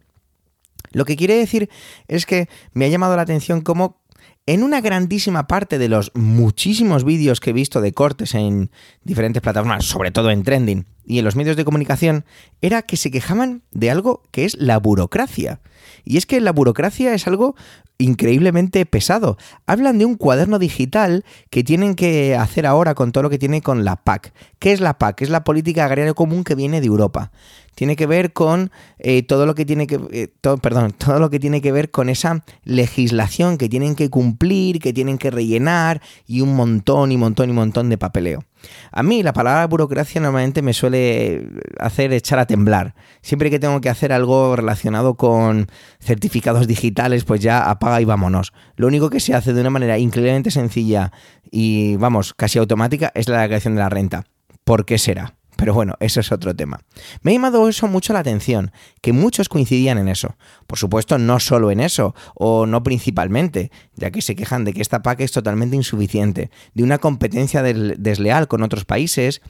Lo 0.92 1.06
que 1.06 1.16
quiere 1.16 1.36
decir 1.36 1.70
es 2.08 2.26
que 2.26 2.50
me 2.74 2.86
ha 2.86 2.90
llamado 2.90 3.16
la 3.16 3.22
atención 3.22 3.62
cómo 3.62 4.01
en 4.46 4.64
una 4.64 4.82
grandísima 4.82 5.48
parte 5.48 5.78
de 5.78 5.90
los 5.90 6.12
muchísimos 6.16 7.04
vídeos 7.04 7.40
que 7.40 7.52
he 7.52 7.54
visto 7.54 7.82
de 7.82 7.94
cortes 7.94 8.34
en 8.34 8.72
diferentes 9.04 9.42
plataformas, 9.42 9.86
sobre 9.86 10.12
todo 10.12 10.32
en 10.32 10.44
trending 10.44 10.86
y 11.06 11.20
en 11.20 11.26
los 11.26 11.36
medios 11.36 11.58
de 11.58 11.66
comunicación, 11.66 12.26
era 12.62 12.82
que 12.82 12.98
se 12.98 13.12
quejaban 13.12 13.64
de 13.72 13.92
algo 13.92 14.24
que 14.32 14.46
es 14.46 14.56
la 14.58 14.78
burocracia. 14.78 15.62
Y 16.04 16.18
es 16.18 16.26
que 16.26 16.42
la 16.42 16.52
burocracia 16.52 17.14
es 17.14 17.28
algo 17.28 17.56
increíblemente 18.02 18.86
pesado. 18.86 19.38
Hablan 19.66 19.98
de 19.98 20.06
un 20.06 20.16
cuaderno 20.16 20.60
digital 20.60 21.24
que 21.50 21.64
tienen 21.64 21.96
que 21.96 22.36
hacer 22.36 22.66
ahora 22.66 22.96
con 22.96 23.12
todo 23.12 23.24
lo 23.24 23.30
que 23.30 23.40
tiene 23.40 23.62
con 23.62 23.86
la 23.86 23.96
PAC. 23.96 24.34
¿Qué 24.60 24.72
es 24.72 24.82
la 24.82 24.98
PAC? 24.98 25.22
Es 25.22 25.30
la 25.30 25.44
política 25.44 25.86
agraria 25.86 26.14
común 26.14 26.44
que 26.44 26.56
viene 26.56 26.82
de 26.82 26.88
Europa 26.88 27.32
tiene 27.76 27.96
que 27.96 28.06
ver 28.06 28.34
con 28.34 28.72
eh, 29.00 29.24
todo 29.24 29.46
lo 29.46 29.56
que 29.56 29.66
tiene 29.66 29.88
que 29.88 30.00
eh, 30.12 30.28
todo, 30.42 30.58
perdón, 30.58 30.92
todo 30.98 31.20
lo 31.20 31.30
que 31.30 31.40
tiene 31.40 31.62
que 31.62 31.72
ver 31.72 31.92
con 31.92 32.10
esa 32.10 32.44
legislación 32.64 33.58
que 33.58 33.70
tienen 33.70 33.96
que 33.96 34.10
cumplir, 34.10 34.80
que 34.80 34.94
tienen 34.94 35.18
que 35.18 35.32
rellenar 35.32 36.02
y 36.28 36.42
un 36.42 36.56
montón 36.56 37.12
y 37.12 37.18
montón 37.18 37.50
y 37.50 37.54
montón 37.54 37.90
de 37.90 37.98
papeleo. 37.98 38.44
A 38.92 39.02
mí 39.02 39.24
la 39.24 39.34
palabra 39.34 39.66
burocracia 39.66 40.22
normalmente 40.22 40.62
me 40.62 40.74
suele 40.74 41.48
hacer 41.80 42.14
echar 42.14 42.38
a 42.38 42.46
temblar. 42.46 42.94
Siempre 43.22 43.50
que 43.50 43.58
tengo 43.58 43.82
que 43.82 43.90
hacer 43.90 44.14
algo 44.14 44.56
relacionado 44.56 45.16
con 45.16 45.68
certificados 46.00 46.68
digitales, 46.68 47.24
pues 47.24 47.42
ya 47.42 47.72
y 48.00 48.06
vámonos. 48.06 48.54
Lo 48.76 48.88
único 48.88 49.10
que 49.10 49.20
se 49.20 49.34
hace 49.34 49.54
de 49.54 49.62
una 49.62 49.70
manera 49.70 49.98
increíblemente 49.98 50.52
sencilla 50.52 51.12
y 51.50 51.96
vamos, 51.98 52.34
casi 52.34 52.60
automática 52.60 53.12
es 53.16 53.28
la 53.28 53.42
declaración 53.42 53.76
de 53.76 53.82
la 53.82 53.90
renta. 53.90 54.26
¿Por 54.64 54.86
qué 54.86 54.98
será? 54.98 55.36
Pero 55.62 55.76
bueno, 55.76 55.94
eso 56.00 56.22
es 56.22 56.32
otro 56.32 56.56
tema. 56.56 56.80
Me 57.22 57.30
ha 57.32 57.34
llamado 57.36 57.70
eso 57.70 57.88
mucho 57.88 58.14
la 58.14 58.20
atención, 58.20 58.72
que 59.00 59.14
muchos 59.14 59.48
coincidían 59.48 60.00
en 60.00 60.08
eso. 60.08 60.36
Por 60.66 60.80
supuesto, 60.80 61.20
no 61.20 61.40
solo 61.40 61.70
en 61.70 61.82
eso, 61.82 62.16
o 62.34 62.66
no 62.66 62.82
principalmente, 62.82 63.70
ya 63.96 64.10
que 64.10 64.24
se 64.24 64.36
quejan 64.36 64.64
de 64.64 64.74
que 64.74 64.82
esta 64.82 65.04
PAC 65.04 65.22
es 65.22 65.32
totalmente 65.32 65.76
insuficiente, 65.76 66.50
de 66.74 66.84
una 66.84 66.98
competencia 66.98 67.62
desleal 67.62 68.48
con 68.48 68.64
otros 68.64 68.86
países, 68.86 69.44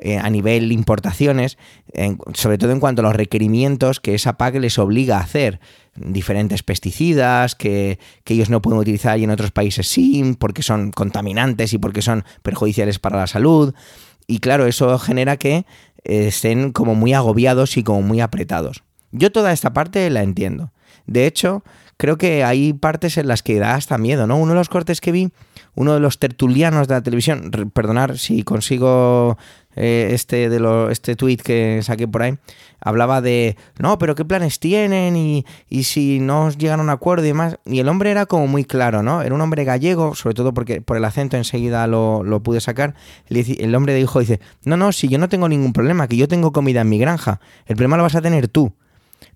eh, 0.00 0.18
a 0.18 0.28
nivel 0.30 0.72
importaciones, 0.72 1.58
sobre 2.34 2.58
todo 2.58 2.72
en 2.72 2.80
cuanto 2.80 3.02
a 3.02 3.04
los 3.04 3.14
requerimientos 3.14 4.00
que 4.00 4.16
esa 4.16 4.36
PAC 4.36 4.56
les 4.56 4.80
obliga 4.80 5.18
a 5.18 5.20
hacer. 5.20 5.60
Diferentes 5.94 6.62
pesticidas 6.62 7.54
que, 7.54 7.98
que, 8.24 8.34
ellos 8.34 8.48
no 8.48 8.62
pueden 8.62 8.80
utilizar 8.80 9.18
y 9.18 9.24
en 9.24 9.30
otros 9.30 9.50
países 9.50 9.88
sí, 9.88 10.36
porque 10.38 10.62
son 10.62 10.90
contaminantes 10.90 11.72
y 11.74 11.78
porque 11.78 12.00
son 12.00 12.24
perjudiciales 12.42 12.98
para 12.98 13.18
la 13.18 13.26
salud. 13.26 13.74
Y 14.26 14.38
claro, 14.38 14.66
eso 14.66 14.98
genera 14.98 15.36
que 15.36 15.66
eh, 16.04 16.28
estén 16.28 16.72
como 16.72 16.94
muy 16.94 17.12
agobiados 17.12 17.76
y 17.76 17.82
como 17.82 18.02
muy 18.02 18.20
apretados. 18.20 18.82
Yo 19.10 19.30
toda 19.30 19.52
esta 19.52 19.72
parte 19.72 20.08
la 20.10 20.22
entiendo. 20.22 20.72
De 21.06 21.26
hecho, 21.26 21.62
creo 21.96 22.16
que 22.16 22.42
hay 22.42 22.72
partes 22.72 23.18
en 23.18 23.28
las 23.28 23.42
que 23.42 23.58
da 23.58 23.74
hasta 23.74 23.98
miedo, 23.98 24.26
¿no? 24.26 24.36
Uno 24.36 24.52
de 24.52 24.58
los 24.58 24.68
cortes 24.68 25.00
que 25.00 25.12
vi, 25.12 25.30
uno 25.74 25.94
de 25.94 26.00
los 26.00 26.18
tertulianos 26.18 26.88
de 26.88 26.94
la 26.94 27.02
televisión, 27.02 27.50
perdonar 27.72 28.18
si 28.18 28.42
consigo 28.42 29.38
eh, 29.76 30.10
este 30.12 30.48
de 30.48 30.60
lo, 30.60 30.90
este 30.90 31.16
tweet 31.16 31.38
que 31.38 31.80
saqué 31.82 32.06
por 32.06 32.22
ahí, 32.22 32.38
hablaba 32.80 33.20
de 33.20 33.56
no, 33.78 33.98
pero 33.98 34.14
qué 34.14 34.24
planes 34.24 34.58
tienen 34.58 35.16
y, 35.16 35.46
y, 35.68 35.84
si 35.84 36.20
no 36.20 36.50
llegan 36.50 36.80
a 36.80 36.82
un 36.82 36.90
acuerdo 36.90 37.24
y 37.24 37.28
demás. 37.28 37.58
Y 37.64 37.80
el 37.80 37.88
hombre 37.88 38.10
era 38.10 38.26
como 38.26 38.46
muy 38.46 38.64
claro, 38.64 39.02
¿no? 39.02 39.22
Era 39.22 39.34
un 39.34 39.40
hombre 39.40 39.64
gallego, 39.64 40.14
sobre 40.14 40.34
todo 40.34 40.52
porque 40.52 40.80
por 40.80 40.96
el 40.96 41.04
acento 41.04 41.36
enseguida 41.36 41.86
lo, 41.86 42.22
lo 42.22 42.42
pude 42.42 42.60
sacar. 42.60 42.94
El, 43.28 43.44
el 43.58 43.74
hombre 43.74 43.94
dijo, 43.94 44.20
dice, 44.20 44.40
no, 44.64 44.76
no, 44.76 44.92
si 44.92 45.08
yo 45.08 45.18
no 45.18 45.28
tengo 45.28 45.48
ningún 45.48 45.72
problema, 45.72 46.08
que 46.08 46.16
yo 46.16 46.28
tengo 46.28 46.52
comida 46.52 46.82
en 46.82 46.88
mi 46.88 46.98
granja, 46.98 47.40
el 47.66 47.76
problema 47.76 47.96
lo 47.96 48.02
vas 48.02 48.14
a 48.14 48.22
tener 48.22 48.48
tú. 48.48 48.72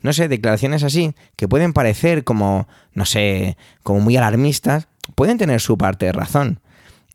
No 0.02 0.12
sé, 0.12 0.28
declaraciones 0.28 0.82
así 0.82 1.14
que 1.36 1.48
pueden 1.48 1.72
parecer 1.72 2.24
como, 2.24 2.68
no 2.92 3.06
sé, 3.06 3.56
como 3.82 4.00
muy 4.00 4.16
alarmistas, 4.16 4.88
pueden 5.14 5.38
tener 5.38 5.60
su 5.60 5.78
parte 5.78 6.06
de 6.06 6.12
razón. 6.12 6.60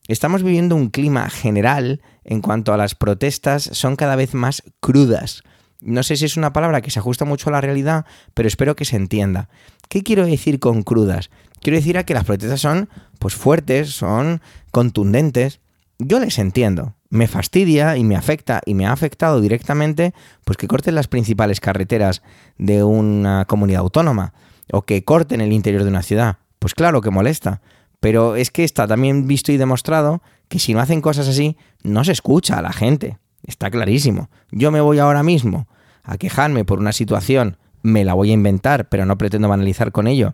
Estamos 0.08 0.44
viviendo 0.44 0.76
un 0.76 0.90
clima 0.90 1.30
general 1.30 2.02
en 2.24 2.42
cuanto 2.42 2.74
a 2.74 2.78
las 2.78 2.96
protestas, 2.96 3.64
son 3.64 3.96
cada 3.96 4.16
vez 4.16 4.34
más 4.34 4.64
crudas. 4.80 5.44
No 5.80 6.04
sé 6.04 6.16
si 6.16 6.26
es 6.26 6.38
una 6.38 6.54
palabra 6.54 6.82
que 6.82 6.92
se 6.92 7.00
ajusta 7.00 7.26
mucho 7.26 7.50
a 7.50 7.54
la 7.54 7.62
realidad, 7.62 8.06
pero 8.34 8.48
espero 8.48 8.76
que 8.76 8.86
se 8.86 8.96
entienda. 8.96 9.50
¿Qué 9.90 10.04
quiero 10.04 10.26
decir 10.26 10.60
con 10.60 10.84
crudas? 10.84 11.30
Quiero 11.60 11.78
decir 11.78 11.98
a 11.98 12.04
que 12.04 12.14
las 12.14 12.26
protestas 12.26 12.62
son 12.62 12.90
pues 13.20 13.36
fuertes, 13.36 13.92
son 13.92 14.42
contundentes. 14.72 15.60
Yo 16.00 16.20
les 16.20 16.40
entiendo. 16.40 16.96
Me 17.10 17.28
fastidia 17.28 17.98
y 17.98 18.04
me 18.04 18.16
afecta 18.16 18.62
y 18.66 18.74
me 18.74 18.86
ha 18.86 18.92
afectado 18.92 19.42
directamente 19.42 20.14
pues 20.46 20.58
que 20.58 20.68
corten 20.68 20.96
las 20.96 21.08
principales 21.08 21.60
carreteras 21.60 22.22
de 22.58 22.84
una 22.84 23.46
comunidad 23.46 23.82
autónoma 23.82 24.34
o 24.72 24.84
que 24.84 25.04
corten 25.04 25.42
el 25.42 25.52
interior 25.52 25.84
de 25.84 25.90
una 25.90 26.04
ciudad. 26.04 26.38
Pues 26.58 26.74
claro 26.74 27.02
que 27.02 27.10
molesta. 27.12 27.62
Pero 28.02 28.36
es 28.36 28.52
que 28.52 28.66
está 28.66 28.88
también 28.88 29.28
visto 29.28 29.54
y 29.54 29.58
demostrado 29.58 30.22
que 30.50 30.60
si 30.60 30.74
no 30.74 30.82
hacen 30.82 31.00
cosas 31.00 31.30
así, 31.30 31.56
no 31.84 32.04
se 32.04 32.12
escucha 32.12 32.58
a 32.58 32.62
la 32.62 32.74
gente. 32.74 33.20
Está 33.46 33.70
clarísimo. 33.72 34.30
Yo 34.52 34.72
me 34.72 34.82
voy 34.82 35.00
ahora 35.00 35.24
mismo 35.24 35.68
a 36.04 36.18
quejarme 36.18 36.66
por 36.66 36.80
una 36.80 36.92
situación, 36.92 37.58
me 37.84 38.04
la 38.04 38.16
voy 38.16 38.32
a 38.32 38.34
inventar, 38.34 38.90
pero 38.90 39.06
no 39.06 39.18
pretendo 39.18 39.48
banalizar 39.48 39.92
con 39.92 40.08
ello, 40.08 40.34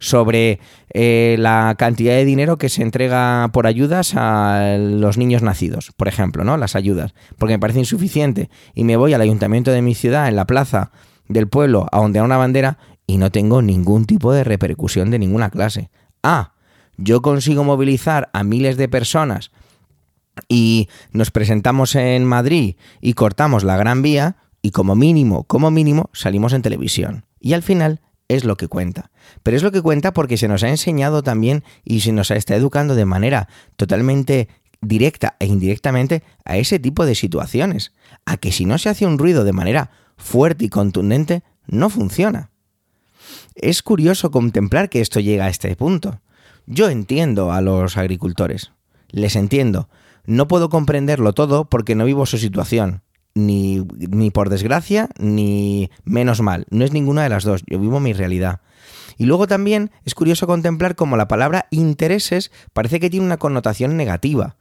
sobre 0.00 0.58
eh, 0.92 1.36
la 1.38 1.76
cantidad 1.78 2.14
de 2.14 2.24
dinero 2.24 2.58
que 2.58 2.68
se 2.68 2.82
entrega 2.82 3.48
por 3.52 3.68
ayudas 3.68 4.14
a 4.16 4.76
los 4.78 5.16
niños 5.16 5.42
nacidos, 5.42 5.92
por 5.96 6.08
ejemplo, 6.08 6.42
¿no? 6.42 6.56
Las 6.56 6.74
ayudas, 6.74 7.14
porque 7.38 7.54
me 7.54 7.60
parece 7.60 7.78
insuficiente. 7.78 8.50
Y 8.74 8.82
me 8.82 8.96
voy 8.96 9.14
al 9.14 9.20
ayuntamiento 9.20 9.70
de 9.70 9.82
mi 9.82 9.94
ciudad, 9.94 10.28
en 10.28 10.34
la 10.34 10.46
plaza 10.46 10.90
del 11.28 11.46
pueblo, 11.46 11.86
a 11.92 12.00
ondear 12.00 12.24
una 12.24 12.36
bandera, 12.36 12.78
y 13.06 13.18
no 13.18 13.30
tengo 13.30 13.62
ningún 13.62 14.04
tipo 14.04 14.32
de 14.32 14.42
repercusión 14.42 15.10
de 15.10 15.18
ninguna 15.20 15.50
clase 15.50 15.90
ah, 16.24 16.53
yo 16.96 17.22
consigo 17.22 17.64
movilizar 17.64 18.30
a 18.32 18.44
miles 18.44 18.76
de 18.76 18.88
personas 18.88 19.50
y 20.48 20.88
nos 21.12 21.30
presentamos 21.30 21.94
en 21.94 22.24
Madrid 22.24 22.76
y 23.00 23.14
cortamos 23.14 23.64
la 23.64 23.76
Gran 23.76 24.02
Vía 24.02 24.36
y 24.62 24.70
como 24.70 24.96
mínimo, 24.96 25.44
como 25.44 25.70
mínimo, 25.70 26.10
salimos 26.12 26.52
en 26.52 26.62
televisión. 26.62 27.26
Y 27.38 27.52
al 27.52 27.62
final 27.62 28.00
es 28.28 28.44
lo 28.44 28.56
que 28.56 28.68
cuenta. 28.68 29.10
Pero 29.42 29.56
es 29.56 29.62
lo 29.62 29.72
que 29.72 29.82
cuenta 29.82 30.12
porque 30.12 30.36
se 30.36 30.48
nos 30.48 30.62
ha 30.62 30.70
enseñado 30.70 31.22
también 31.22 31.62
y 31.84 32.00
se 32.00 32.12
nos 32.12 32.30
está 32.30 32.56
educando 32.56 32.94
de 32.94 33.04
manera 33.04 33.48
totalmente 33.76 34.48
directa 34.80 35.36
e 35.38 35.46
indirectamente 35.46 36.22
a 36.44 36.56
ese 36.56 36.78
tipo 36.78 37.06
de 37.06 37.14
situaciones. 37.14 37.92
A 38.24 38.36
que 38.36 38.52
si 38.52 38.64
no 38.64 38.78
se 38.78 38.88
hace 38.88 39.06
un 39.06 39.18
ruido 39.18 39.44
de 39.44 39.52
manera 39.52 39.90
fuerte 40.16 40.64
y 40.64 40.68
contundente, 40.68 41.42
no 41.66 41.90
funciona. 41.90 42.50
Es 43.54 43.82
curioso 43.82 44.30
contemplar 44.30 44.88
que 44.88 45.00
esto 45.00 45.20
llega 45.20 45.46
a 45.46 45.50
este 45.50 45.74
punto. 45.76 46.20
Yo 46.66 46.88
entiendo 46.88 47.52
a 47.52 47.60
los 47.60 47.96
agricultores, 47.96 48.72
les 49.10 49.36
entiendo. 49.36 49.88
No 50.26 50.48
puedo 50.48 50.70
comprenderlo 50.70 51.32
todo 51.32 51.66
porque 51.66 51.94
no 51.94 52.06
vivo 52.06 52.24
su 52.24 52.38
situación, 52.38 53.02
ni, 53.34 53.86
ni 53.98 54.30
por 54.30 54.48
desgracia, 54.48 55.10
ni 55.18 55.90
menos 56.04 56.40
mal. 56.40 56.66
No 56.70 56.84
es 56.84 56.92
ninguna 56.92 57.22
de 57.22 57.28
las 57.28 57.44
dos, 57.44 57.62
yo 57.66 57.78
vivo 57.78 58.00
mi 58.00 58.12
realidad. 58.12 58.60
Y 59.18 59.26
luego 59.26 59.46
también 59.46 59.90
es 60.04 60.14
curioso 60.14 60.46
contemplar 60.46 60.96
cómo 60.96 61.16
la 61.16 61.28
palabra 61.28 61.66
intereses 61.70 62.50
parece 62.72 63.00
que 63.00 63.10
tiene 63.10 63.26
una 63.26 63.36
connotación 63.36 63.96
negativa. 63.96 64.56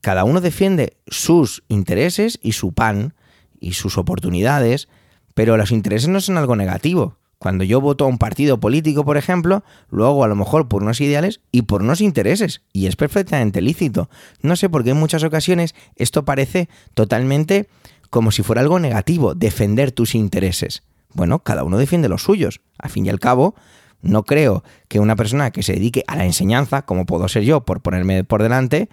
Cada 0.00 0.24
uno 0.24 0.40
defiende 0.40 0.96
sus 1.06 1.64
intereses 1.68 2.38
y 2.42 2.52
su 2.52 2.72
pan 2.72 3.14
y 3.58 3.72
sus 3.72 3.98
oportunidades, 3.98 4.88
pero 5.34 5.56
los 5.56 5.72
intereses 5.72 6.08
no 6.08 6.20
son 6.20 6.38
algo 6.38 6.56
negativo. 6.56 7.16
Cuando 7.40 7.64
yo 7.64 7.80
voto 7.80 8.04
a 8.04 8.06
un 8.06 8.18
partido 8.18 8.60
político, 8.60 9.02
por 9.02 9.16
ejemplo, 9.16 9.64
lo 9.88 10.06
hago 10.06 10.24
a 10.24 10.28
lo 10.28 10.36
mejor 10.36 10.68
por 10.68 10.82
unos 10.82 11.00
ideales 11.00 11.40
y 11.50 11.62
por 11.62 11.80
unos 11.80 12.02
intereses, 12.02 12.60
y 12.74 12.86
es 12.86 12.96
perfectamente 12.96 13.62
lícito. 13.62 14.10
No 14.42 14.56
sé 14.56 14.68
por 14.68 14.84
qué 14.84 14.90
en 14.90 14.98
muchas 14.98 15.24
ocasiones 15.24 15.74
esto 15.96 16.26
parece 16.26 16.68
totalmente 16.92 17.66
como 18.10 18.30
si 18.30 18.42
fuera 18.42 18.60
algo 18.60 18.78
negativo, 18.78 19.34
defender 19.34 19.90
tus 19.90 20.14
intereses. 20.14 20.82
Bueno, 21.14 21.38
cada 21.38 21.64
uno 21.64 21.78
defiende 21.78 22.10
los 22.10 22.24
suyos. 22.24 22.60
Al 22.76 22.90
fin 22.90 23.06
y 23.06 23.08
al 23.08 23.20
cabo, 23.20 23.54
no 24.02 24.24
creo 24.24 24.62
que 24.88 25.00
una 25.00 25.16
persona 25.16 25.50
que 25.50 25.62
se 25.62 25.72
dedique 25.72 26.04
a 26.08 26.16
la 26.16 26.26
enseñanza, 26.26 26.82
como 26.82 27.06
puedo 27.06 27.26
ser 27.26 27.44
yo 27.44 27.62
por 27.62 27.80
ponerme 27.80 28.22
por 28.22 28.42
delante, 28.42 28.90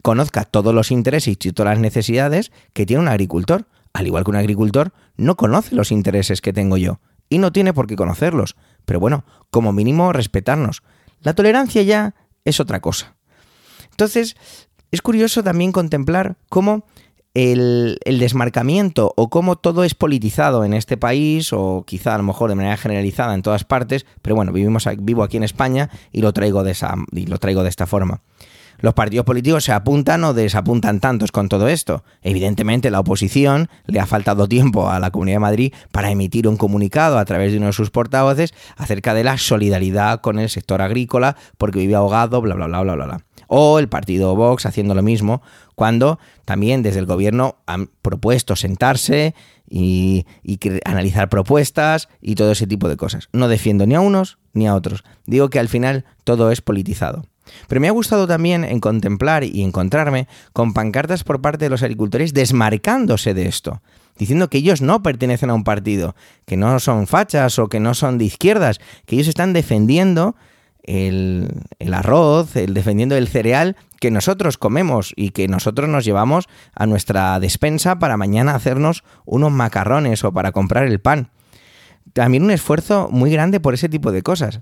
conozca 0.00 0.44
todos 0.44 0.74
los 0.74 0.90
intereses 0.90 1.28
y 1.28 1.52
todas 1.52 1.74
las 1.74 1.80
necesidades 1.80 2.50
que 2.72 2.86
tiene 2.86 3.02
un 3.02 3.08
agricultor. 3.08 3.66
Al 3.92 4.06
igual 4.06 4.24
que 4.24 4.30
un 4.30 4.36
agricultor 4.36 4.94
no 5.18 5.36
conoce 5.36 5.74
los 5.74 5.92
intereses 5.92 6.40
que 6.40 6.54
tengo 6.54 6.78
yo 6.78 6.98
y 7.30 7.38
no 7.38 7.52
tiene 7.52 7.72
por 7.72 7.86
qué 7.86 7.96
conocerlos. 7.96 8.56
Pero 8.84 9.00
bueno, 9.00 9.24
como 9.50 9.72
mínimo 9.72 10.12
respetarnos. 10.12 10.82
La 11.22 11.34
tolerancia 11.34 11.82
ya 11.82 12.14
es 12.44 12.60
otra 12.60 12.80
cosa. 12.80 13.16
Entonces, 13.90 14.36
es 14.90 15.00
curioso 15.00 15.42
también 15.42 15.72
contemplar 15.72 16.36
cómo 16.50 16.84
el, 17.34 17.98
desmarcamiento 18.04 19.14
o 19.16 19.30
cómo 19.30 19.56
todo 19.56 19.84
es 19.84 19.94
politizado 19.94 20.64
en 20.64 20.74
este 20.74 20.96
país, 20.96 21.52
o 21.52 21.84
quizá 21.86 22.14
a 22.14 22.18
lo 22.18 22.24
mejor 22.24 22.50
de 22.50 22.56
manera 22.56 22.76
generalizada 22.76 23.34
en 23.34 23.42
todas 23.42 23.64
partes, 23.64 24.04
pero 24.20 24.34
bueno, 24.34 24.52
vivimos, 24.52 24.88
vivo 24.98 25.22
aquí 25.22 25.36
en 25.36 25.44
España 25.44 25.90
y 26.12 26.22
lo 26.22 26.32
traigo 26.32 26.64
de, 26.64 26.72
esa, 26.72 26.94
y 27.12 27.26
lo 27.26 27.38
traigo 27.38 27.62
de 27.62 27.68
esta 27.68 27.86
forma 27.86 28.22
los 28.80 28.94
partidos 28.94 29.24
políticos 29.24 29.64
se 29.64 29.72
apuntan 29.72 30.24
o 30.24 30.34
desapuntan 30.34 31.00
tantos 31.00 31.32
con 31.32 31.48
todo 31.48 31.68
esto. 31.68 32.04
Evidentemente, 32.22 32.90
la 32.90 33.00
oposición 33.00 33.68
le 33.86 34.00
ha 34.00 34.06
faltado 34.06 34.48
tiempo 34.48 34.90
a 34.90 35.00
la 35.00 35.10
Comunidad 35.10 35.36
de 35.36 35.40
Madrid 35.40 35.74
para 35.92 36.10
emitir 36.10 36.48
un 36.48 36.56
comunicado 36.56 37.18
a 37.18 37.24
través 37.24 37.52
de 37.52 37.58
uno 37.58 37.66
de 37.66 37.72
sus 37.72 37.90
portavoces 37.90 38.54
acerca 38.76 39.14
de 39.14 39.24
la 39.24 39.38
solidaridad 39.38 40.20
con 40.20 40.38
el 40.38 40.48
sector 40.48 40.82
agrícola 40.82 41.36
porque 41.58 41.78
vive 41.80 41.94
ahogado, 41.94 42.40
bla, 42.40 42.54
bla, 42.54 42.66
bla, 42.66 42.82
bla, 42.82 42.94
bla. 42.94 43.06
bla. 43.06 43.24
O 43.52 43.80
el 43.80 43.88
partido 43.88 44.36
Vox 44.36 44.64
haciendo 44.64 44.94
lo 44.94 45.02
mismo, 45.02 45.42
cuando 45.74 46.20
también 46.44 46.82
desde 46.82 47.00
el 47.00 47.06
gobierno 47.06 47.56
han 47.66 47.88
propuesto 48.00 48.54
sentarse 48.54 49.34
y, 49.68 50.24
y 50.44 50.60
analizar 50.84 51.28
propuestas 51.28 52.08
y 52.20 52.36
todo 52.36 52.52
ese 52.52 52.68
tipo 52.68 52.88
de 52.88 52.96
cosas. 52.96 53.28
No 53.32 53.48
defiendo 53.48 53.86
ni 53.86 53.96
a 53.96 54.00
unos 54.00 54.38
ni 54.52 54.68
a 54.68 54.74
otros. 54.76 55.02
Digo 55.26 55.50
que 55.50 55.58
al 55.58 55.68
final 55.68 56.04
todo 56.22 56.52
es 56.52 56.60
politizado. 56.60 57.24
Pero 57.68 57.80
me 57.80 57.88
ha 57.88 57.92
gustado 57.92 58.26
también 58.26 58.64
en 58.64 58.80
contemplar 58.80 59.44
y 59.44 59.62
encontrarme 59.62 60.28
con 60.52 60.72
pancartas 60.72 61.24
por 61.24 61.40
parte 61.40 61.64
de 61.64 61.70
los 61.70 61.82
agricultores 61.82 62.34
desmarcándose 62.34 63.34
de 63.34 63.46
esto, 63.46 63.82
diciendo 64.18 64.48
que 64.50 64.58
ellos 64.58 64.82
no 64.82 65.02
pertenecen 65.02 65.50
a 65.50 65.54
un 65.54 65.64
partido, 65.64 66.14
que 66.46 66.56
no 66.56 66.78
son 66.80 67.06
fachas 67.06 67.58
o 67.58 67.68
que 67.68 67.80
no 67.80 67.94
son 67.94 68.18
de 68.18 68.24
izquierdas, 68.26 68.80
que 69.06 69.16
ellos 69.16 69.28
están 69.28 69.52
defendiendo 69.52 70.36
el, 70.82 71.64
arroz, 71.92 72.56
el 72.56 72.74
defendiendo 72.74 73.16
el 73.16 73.28
cereal 73.28 73.76
que 74.00 74.10
nosotros 74.10 74.56
comemos 74.56 75.12
y 75.14 75.30
que 75.30 75.46
nosotros 75.46 75.88
nos 75.88 76.04
llevamos 76.04 76.48
a 76.74 76.86
nuestra 76.86 77.38
despensa 77.38 77.98
para 77.98 78.16
mañana 78.16 78.54
hacernos 78.54 79.04
unos 79.24 79.52
macarrones 79.52 80.24
o 80.24 80.32
para 80.32 80.52
comprar 80.52 80.86
el 80.86 81.00
pan. 81.00 81.30
También 82.12 82.42
un 82.42 82.50
esfuerzo 82.50 83.08
muy 83.10 83.30
grande 83.30 83.60
por 83.60 83.74
ese 83.74 83.88
tipo 83.88 84.12
de 84.12 84.22
cosas. 84.22 84.60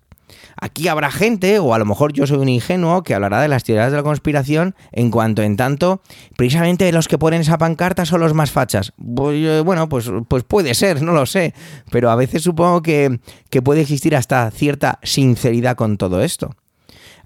Aquí 0.61 0.88
habrá 0.88 1.11
gente, 1.11 1.59
o 1.59 1.72
a 1.72 1.79
lo 1.79 1.85
mejor 1.85 2.12
yo 2.12 2.27
soy 2.27 2.38
un 2.38 2.48
ingenuo, 2.48 3.03
que 3.03 3.14
hablará 3.14 3.40
de 3.40 3.48
las 3.48 3.64
teorías 3.64 3.90
de 3.90 3.96
la 3.96 4.03
conspiración 4.03 4.74
en 4.92 5.11
cuanto 5.11 5.42
en 5.42 5.57
tanto, 5.57 6.03
precisamente 6.37 6.90
los 6.92 7.09
que 7.09 7.18
ponen 7.18 7.42
esa 7.42 7.59
pancarta 7.59 8.05
son 8.05 8.20
los 8.20 8.35
más 8.35 8.51
fachas. 8.51 8.92
Bueno, 8.96 9.88
pues, 9.88 10.11
pues 10.29 10.42
puede 10.42 10.74
ser, 10.74 11.03
no 11.03 11.12
lo 11.12 11.27
sé, 11.27 11.55
pero 11.90 12.11
a 12.11 12.16
veces 12.16 12.42
supongo 12.42 12.83
que, 12.83 13.20
que 13.51 13.62
puede 13.62 13.83
existir 13.83 14.16
hasta 14.16 14.51
cierta 14.51 14.98
sinceridad 15.03 15.77
con 15.77 15.96
todo 15.96 16.22
esto. 16.22 16.57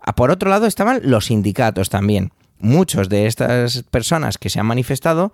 Ah, 0.05 0.15
por 0.15 0.31
otro 0.31 0.51
lado 0.51 0.67
estaban 0.67 1.01
los 1.03 1.27
sindicatos 1.27 1.89
también. 1.89 2.33
Muchos 2.59 3.09
de 3.09 3.27
estas 3.27 3.83
personas 3.85 4.39
que 4.39 4.51
se 4.51 4.61
han 4.61 4.67
manifestado 4.67 5.33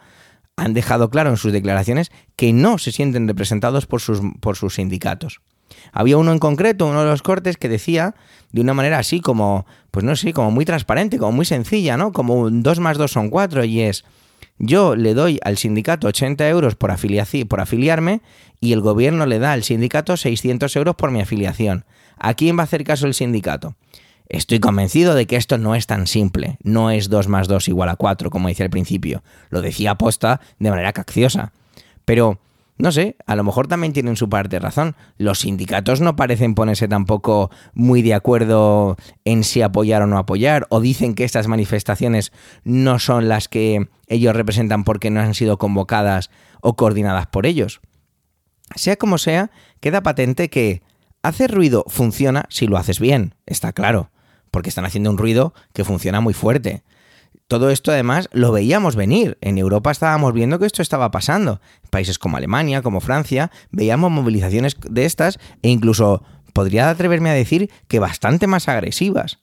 han 0.58 0.74
dejado 0.74 1.08
claro 1.08 1.30
en 1.30 1.36
sus 1.36 1.52
declaraciones 1.52 2.10
que 2.36 2.52
no 2.52 2.78
se 2.78 2.92
sienten 2.92 3.28
representados 3.28 3.86
por 3.86 4.00
sus, 4.00 4.20
por 4.40 4.56
sus 4.56 4.74
sindicatos. 4.74 5.40
Había 5.92 6.16
uno 6.16 6.32
en 6.32 6.38
concreto, 6.38 6.86
uno 6.86 7.04
de 7.04 7.10
los 7.10 7.22
cortes, 7.22 7.56
que 7.56 7.68
decía 7.68 8.14
de 8.52 8.60
una 8.60 8.74
manera 8.74 8.98
así 8.98 9.20
como, 9.20 9.66
pues 9.90 10.04
no 10.04 10.16
sé, 10.16 10.32
como 10.32 10.50
muy 10.50 10.64
transparente, 10.64 11.18
como 11.18 11.32
muy 11.32 11.44
sencilla, 11.44 11.96
¿no? 11.96 12.12
Como 12.12 12.50
2 12.50 12.80
más 12.80 12.98
2 12.98 13.10
son 13.10 13.30
4 13.30 13.64
y 13.64 13.82
es, 13.82 14.04
yo 14.58 14.96
le 14.96 15.14
doy 15.14 15.38
al 15.42 15.56
sindicato 15.56 16.08
80 16.08 16.48
euros 16.48 16.74
por, 16.74 16.94
por 17.48 17.60
afiliarme 17.60 18.20
y 18.60 18.72
el 18.72 18.80
gobierno 18.80 19.26
le 19.26 19.38
da 19.38 19.52
al 19.52 19.62
sindicato 19.62 20.16
600 20.16 20.74
euros 20.76 20.96
por 20.96 21.10
mi 21.10 21.20
afiliación. 21.20 21.84
¿A 22.18 22.34
quién 22.34 22.56
va 22.56 22.62
a 22.62 22.64
hacer 22.64 22.82
caso 22.82 23.06
el 23.06 23.14
sindicato? 23.14 23.76
Estoy 24.28 24.60
convencido 24.60 25.14
de 25.14 25.26
que 25.26 25.36
esto 25.36 25.56
no 25.56 25.74
es 25.74 25.86
tan 25.86 26.06
simple, 26.06 26.58
no 26.62 26.90
es 26.90 27.08
2 27.08 27.28
más 27.28 27.48
2 27.48 27.68
igual 27.68 27.88
a 27.88 27.96
4, 27.96 28.30
como 28.30 28.48
decía 28.48 28.64
al 28.64 28.70
principio. 28.70 29.22
Lo 29.48 29.62
decía 29.62 29.92
aposta 29.92 30.40
de 30.58 30.70
manera 30.70 30.92
cacciosa. 30.92 31.52
Pero 32.04 32.38
no 32.78 32.92
sé, 32.92 33.16
a 33.26 33.34
lo 33.34 33.42
mejor 33.42 33.66
también 33.66 33.92
tienen 33.92 34.16
su 34.16 34.28
parte 34.28 34.56
de 34.56 34.60
razón. 34.60 34.94
Los 35.16 35.40
sindicatos 35.40 36.00
no 36.00 36.14
parecen 36.14 36.54
ponerse 36.54 36.86
tampoco 36.86 37.50
muy 37.74 38.02
de 38.02 38.14
acuerdo 38.14 38.96
en 39.24 39.42
si 39.42 39.62
apoyar 39.62 40.02
o 40.02 40.06
no 40.06 40.16
apoyar, 40.16 40.66
o 40.70 40.80
dicen 40.80 41.14
que 41.14 41.24
estas 41.24 41.48
manifestaciones 41.48 42.30
no 42.62 43.00
son 43.00 43.28
las 43.28 43.48
que 43.48 43.88
ellos 44.06 44.36
representan 44.36 44.84
porque 44.84 45.10
no 45.10 45.20
han 45.20 45.34
sido 45.34 45.58
convocadas 45.58 46.30
o 46.60 46.76
coordinadas 46.76 47.26
por 47.26 47.46
ellos. 47.46 47.80
Sea 48.76 48.96
como 48.96 49.18
sea, 49.18 49.50
queda 49.80 50.02
patente 50.02 50.48
que 50.48 50.82
hacer 51.22 51.50
ruido 51.50 51.84
funciona 51.88 52.44
si 52.48 52.68
lo 52.68 52.76
haces 52.76 53.00
bien, 53.00 53.34
está 53.46 53.72
claro, 53.72 54.10
porque 54.50 54.68
están 54.68 54.84
haciendo 54.84 55.10
un 55.10 55.18
ruido 55.18 55.54
que 55.72 55.84
funciona 55.84 56.20
muy 56.20 56.34
fuerte. 56.34 56.82
Todo 57.46 57.70
esto 57.70 57.90
además 57.90 58.28
lo 58.32 58.52
veíamos 58.52 58.94
venir. 58.94 59.38
En 59.40 59.56
Europa 59.56 59.90
estábamos 59.90 60.34
viendo 60.34 60.58
que 60.58 60.66
esto 60.66 60.82
estaba 60.82 61.10
pasando. 61.10 61.60
Países 61.90 62.18
como 62.18 62.36
Alemania, 62.36 62.82
como 62.82 63.00
Francia, 63.00 63.50
veíamos 63.70 64.10
movilizaciones 64.10 64.76
de 64.88 65.06
estas 65.06 65.38
e 65.62 65.70
incluso 65.70 66.22
podría 66.52 66.90
atreverme 66.90 67.30
a 67.30 67.34
decir 67.34 67.70
que 67.88 68.00
bastante 68.00 68.46
más 68.46 68.68
agresivas. 68.68 69.38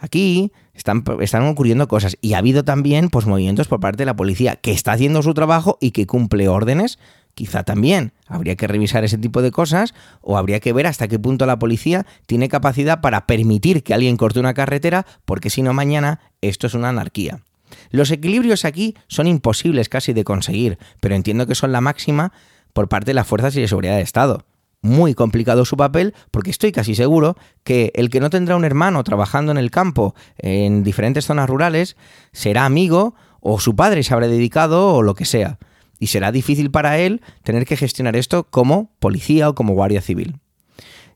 Aquí 0.00 0.52
están, 0.74 1.04
están, 1.20 1.44
ocurriendo 1.44 1.88
cosas 1.88 2.16
y 2.20 2.34
ha 2.34 2.38
habido 2.38 2.64
también 2.64 3.10
pues, 3.10 3.26
movimientos 3.26 3.68
por 3.68 3.80
parte 3.80 3.98
de 3.98 4.06
la 4.06 4.16
policía 4.16 4.56
que 4.56 4.72
está 4.72 4.92
haciendo 4.92 5.22
su 5.22 5.34
trabajo 5.34 5.78
y 5.80 5.92
que 5.92 6.06
cumple 6.06 6.48
órdenes 6.48 6.98
quizá 7.34 7.62
también 7.62 8.12
habría 8.26 8.56
que 8.56 8.66
revisar 8.66 9.04
ese 9.04 9.18
tipo 9.18 9.42
de 9.42 9.50
cosas 9.50 9.94
o 10.20 10.36
habría 10.38 10.60
que 10.60 10.72
ver 10.72 10.86
hasta 10.86 11.08
qué 11.08 11.18
punto 11.18 11.46
la 11.46 11.58
policía 11.58 12.06
tiene 12.26 12.48
capacidad 12.48 13.00
para 13.00 13.26
permitir 13.26 13.82
que 13.82 13.94
alguien 13.94 14.16
corte 14.16 14.40
una 14.40 14.54
carretera, 14.54 15.06
porque 15.24 15.50
si 15.50 15.62
no 15.62 15.72
mañana 15.72 16.20
esto 16.40 16.66
es 16.66 16.74
una 16.74 16.88
anarquía. 16.88 17.42
Los 17.90 18.10
equilibrios 18.10 18.64
aquí 18.64 18.96
son 19.06 19.26
imposibles 19.26 19.88
casi 19.88 20.12
de 20.12 20.24
conseguir, 20.24 20.78
pero 21.00 21.14
entiendo 21.14 21.46
que 21.46 21.54
son 21.54 21.72
la 21.72 21.80
máxima 21.80 22.32
por 22.72 22.88
parte 22.88 23.10
de 23.10 23.14
las 23.14 23.26
fuerzas 23.26 23.56
y 23.56 23.60
de 23.60 23.68
seguridad 23.68 23.96
de 23.96 24.02
Estado. 24.02 24.44
Muy 24.82 25.14
complicado 25.14 25.64
su 25.64 25.76
papel 25.76 26.14
porque 26.30 26.50
estoy 26.50 26.72
casi 26.72 26.94
seguro 26.94 27.36
que 27.64 27.92
el 27.94 28.08
que 28.08 28.20
no 28.20 28.30
tendrá 28.30 28.56
un 28.56 28.64
hermano 28.64 29.04
trabajando 29.04 29.52
en 29.52 29.58
el 29.58 29.70
campo 29.70 30.14
en 30.38 30.82
diferentes 30.82 31.26
zonas 31.26 31.50
rurales 31.50 31.96
será 32.32 32.64
amigo 32.64 33.14
o 33.40 33.60
su 33.60 33.76
padre 33.76 34.02
se 34.02 34.14
habrá 34.14 34.26
dedicado 34.28 34.94
o 34.94 35.02
lo 35.02 35.14
que 35.14 35.26
sea 35.26 35.58
y 36.00 36.08
será 36.08 36.32
difícil 36.32 36.72
para 36.72 36.98
él 36.98 37.20
tener 37.44 37.66
que 37.66 37.76
gestionar 37.76 38.16
esto 38.16 38.44
como 38.44 38.90
policía 38.98 39.48
o 39.48 39.54
como 39.54 39.74
guardia 39.74 40.00
civil. 40.00 40.40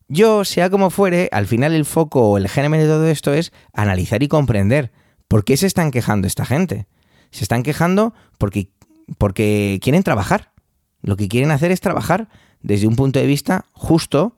Yo, 0.07 0.45
sea 0.45 0.69
como 0.71 0.91
fuere, 0.91 1.31
al 1.33 1.47
final 1.47 1.73
el 1.73 1.87
foco 1.87 2.31
o 2.31 2.37
el 2.37 2.49
germen 2.49 2.81
de 2.81 2.87
todo 2.87 3.09
esto 3.09 3.33
es 3.33 3.53
analizar 3.73 4.23
y 4.23 4.29
comprender 4.29 4.93
por 5.27 5.45
qué 5.45 5.57
se 5.57 5.67
están 5.67 5.91
quejando 5.91 6.29
esta 6.29 6.45
gente. 6.45 6.87
Se 7.31 7.43
están 7.43 7.63
quejando 7.63 8.15
porque, 8.39 8.69
porque 9.17 9.81
quieren 9.83 10.03
trabajar. 10.03 10.53
Lo 11.01 11.17
que 11.17 11.29
quieren 11.29 11.51
hacer 11.51 11.73
es 11.73 11.81
trabajar 11.81 12.29
desde 12.63 12.87
un 12.87 12.97
punto 12.97 13.19
de 13.19 13.27
vista 13.27 13.65
justo 13.73 14.37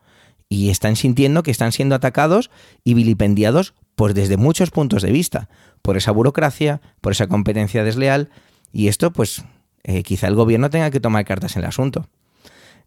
y 0.49 0.71
están 0.71 0.95
sintiendo 0.95 1.43
que 1.43 1.51
están 1.51 1.73
siendo 1.73 1.97
atacados 1.97 2.51
y 2.85 2.95
vilipendiados 2.95 3.75
pues 3.97 4.15
desde 4.15 4.37
muchos 4.37 4.71
puntos 4.71 5.03
de 5.03 5.11
vista, 5.11 5.49
por 5.83 5.97
esa 5.97 6.13
burocracia, 6.13 6.81
por 7.01 7.13
esa 7.13 7.27
competencia 7.27 7.83
desleal 7.83 8.31
y 8.73 8.89
esto 8.89 9.13
pues 9.13 9.45
eh, 9.89 10.03
quizá 10.03 10.27
el 10.27 10.35
gobierno 10.35 10.69
tenga 10.69 10.91
que 10.91 10.99
tomar 10.99 11.25
cartas 11.25 11.55
en 11.55 11.63
el 11.63 11.69
asunto. 11.69 12.09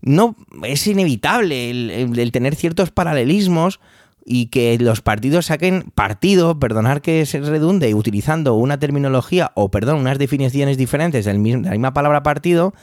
No 0.02 0.36
es 0.64 0.86
inevitable 0.86 1.70
el, 1.70 2.32
tener 2.34 2.56
ciertos 2.56 2.92
paralelismos 2.92 3.80
y 4.26 4.48
que 4.48 4.78
los 4.78 5.02
partidos 5.02 5.46
saquen 5.46 5.92
partido, 5.96 6.60
perdonar 6.60 7.02
que 7.02 7.26
se 7.26 7.40
redunde, 7.40 7.94
utilizando 7.94 8.56
una 8.56 8.80
terminología 8.80 9.54
o, 9.56 9.72
perdón, 9.72 10.00
unas 10.00 10.20
definiciones 10.20 10.78
diferentes 10.78 11.24
de 11.24 11.34
la 11.34 11.40
misma 11.40 11.94
palabra 11.94 12.22
partido, 12.22 12.74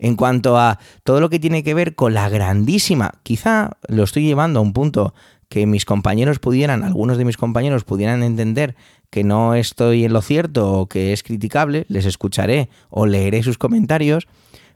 en 0.00 0.16
cuanto 0.16 0.58
a 0.58 0.80
todo 1.04 1.20
lo 1.20 1.30
que 1.30 1.38
tiene 1.38 1.62
que 1.62 1.74
ver 1.74 1.94
con 1.94 2.14
la 2.14 2.28
grandísima, 2.28 3.12
quizá 3.22 3.78
lo 3.86 4.02
estoy 4.02 4.24
llevando 4.24 4.58
a 4.58 4.62
un 4.62 4.72
punto 4.72 5.14
que 5.52 5.66
mis 5.66 5.84
compañeros 5.84 6.38
pudieran, 6.38 6.82
algunos 6.82 7.18
de 7.18 7.26
mis 7.26 7.36
compañeros 7.36 7.84
pudieran 7.84 8.22
entender 8.22 8.74
que 9.10 9.22
no 9.22 9.54
estoy 9.54 10.06
en 10.06 10.14
lo 10.14 10.22
cierto 10.22 10.72
o 10.72 10.88
que 10.88 11.12
es 11.12 11.22
criticable, 11.22 11.84
les 11.88 12.06
escucharé 12.06 12.70
o 12.88 13.04
leeré 13.04 13.42
sus 13.42 13.58
comentarios, 13.58 14.28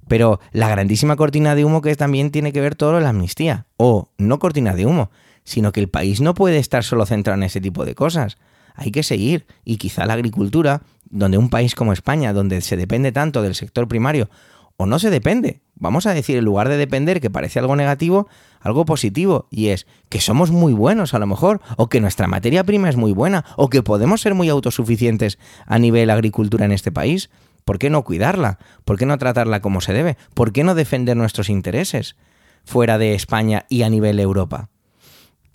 pero 0.06 0.38
la 0.52 0.68
grandísima 0.68 1.16
cortina 1.16 1.54
de 1.54 1.64
humo 1.64 1.80
que 1.80 1.96
también 1.96 2.30
tiene 2.30 2.52
que 2.52 2.60
ver 2.60 2.74
todo 2.74 3.00
la 3.00 3.08
amnistía, 3.08 3.64
o 3.78 4.10
no 4.18 4.38
cortina 4.38 4.74
de 4.74 4.84
humo, 4.84 5.10
sino 5.44 5.72
que 5.72 5.80
el 5.80 5.88
país 5.88 6.20
no 6.20 6.34
puede 6.34 6.58
estar 6.58 6.84
solo 6.84 7.06
centrado 7.06 7.38
en 7.38 7.44
ese 7.44 7.62
tipo 7.62 7.86
de 7.86 7.94
cosas. 7.94 8.36
Hay 8.74 8.90
que 8.90 9.02
seguir 9.02 9.46
y 9.64 9.78
quizá 9.78 10.04
la 10.04 10.12
agricultura, 10.12 10.82
donde 11.08 11.38
un 11.38 11.48
país 11.48 11.74
como 11.74 11.94
España, 11.94 12.34
donde 12.34 12.60
se 12.60 12.76
depende 12.76 13.12
tanto 13.12 13.40
del 13.40 13.54
sector 13.54 13.88
primario, 13.88 14.28
o 14.76 14.86
no 14.86 14.98
se 14.98 15.10
depende. 15.10 15.60
Vamos 15.74 16.06
a 16.06 16.14
decir, 16.14 16.36
en 16.36 16.44
lugar 16.44 16.68
de 16.68 16.76
depender, 16.76 17.20
que 17.20 17.30
parece 17.30 17.58
algo 17.58 17.76
negativo, 17.76 18.28
algo 18.60 18.84
positivo, 18.84 19.46
y 19.50 19.68
es 19.68 19.86
que 20.08 20.20
somos 20.20 20.50
muy 20.50 20.72
buenos 20.72 21.14
a 21.14 21.18
lo 21.18 21.26
mejor, 21.26 21.60
o 21.76 21.88
que 21.88 22.00
nuestra 22.00 22.26
materia 22.26 22.64
prima 22.64 22.88
es 22.88 22.96
muy 22.96 23.12
buena, 23.12 23.44
o 23.56 23.68
que 23.68 23.82
podemos 23.82 24.20
ser 24.20 24.34
muy 24.34 24.48
autosuficientes 24.48 25.38
a 25.66 25.78
nivel 25.78 26.10
agricultura 26.10 26.64
en 26.64 26.72
este 26.72 26.92
país. 26.92 27.30
¿Por 27.64 27.78
qué 27.78 27.90
no 27.90 28.04
cuidarla? 28.04 28.58
¿Por 28.84 28.96
qué 28.96 29.06
no 29.06 29.18
tratarla 29.18 29.60
como 29.60 29.80
se 29.80 29.92
debe? 29.92 30.16
¿Por 30.34 30.52
qué 30.52 30.62
no 30.62 30.74
defender 30.74 31.16
nuestros 31.16 31.50
intereses 31.50 32.16
fuera 32.64 32.96
de 32.96 33.14
España 33.14 33.66
y 33.68 33.82
a 33.82 33.90
nivel 33.90 34.20
Europa? 34.20 34.70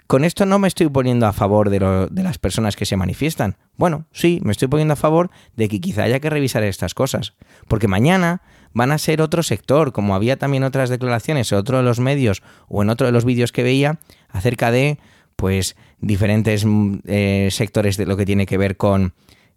Con 0.07 0.25
esto 0.25 0.45
no 0.45 0.59
me 0.59 0.67
estoy 0.67 0.89
poniendo 0.89 1.25
a 1.25 1.31
favor 1.31 1.69
de, 1.69 1.79
de, 2.11 2.23
las 2.23 2.37
personas 2.37 2.75
que 2.75 2.85
se 2.85 2.97
manifiestan. 2.97 3.55
Bueno, 3.77 4.07
sí, 4.11 4.41
me 4.43 4.51
estoy 4.51 4.67
poniendo 4.67 4.91
a 4.91 4.97
favor 4.97 5.31
de 5.55 5.69
que 5.69 5.79
quizá 5.79 6.03
haya 6.03 6.19
que 6.19 6.29
revisar 6.29 6.63
estas 6.63 6.93
cosas. 6.93 7.33
Porque 7.69 7.87
mañana 7.87 8.41
van 8.73 8.91
a 8.91 8.97
ser 8.97 9.21
otro 9.21 9.43
sector, 9.43 9.91
como 9.91 10.15
había 10.15 10.37
también 10.37 10.63
otras 10.63 10.89
declaraciones 10.89 11.51
en 11.51 11.57
otro 11.57 11.77
de 11.77 11.83
los 11.83 11.99
medios 11.99 12.41
o 12.67 12.81
en 12.81 12.89
otro 12.89 13.07
de 13.07 13.13
los 13.13 13.25
vídeos 13.25 13.51
que 13.51 13.63
veía 13.63 13.99
acerca 14.29 14.71
de 14.71 14.97
pues 15.35 15.75
diferentes 15.99 16.65
mm, 16.65 16.99
eh, 17.05 17.49
sectores 17.51 17.97
de 17.97 18.05
lo 18.05 18.17
que 18.17 18.25
tiene 18.25 18.45
que 18.45 18.57
ver 18.57 18.77
con 18.77 19.13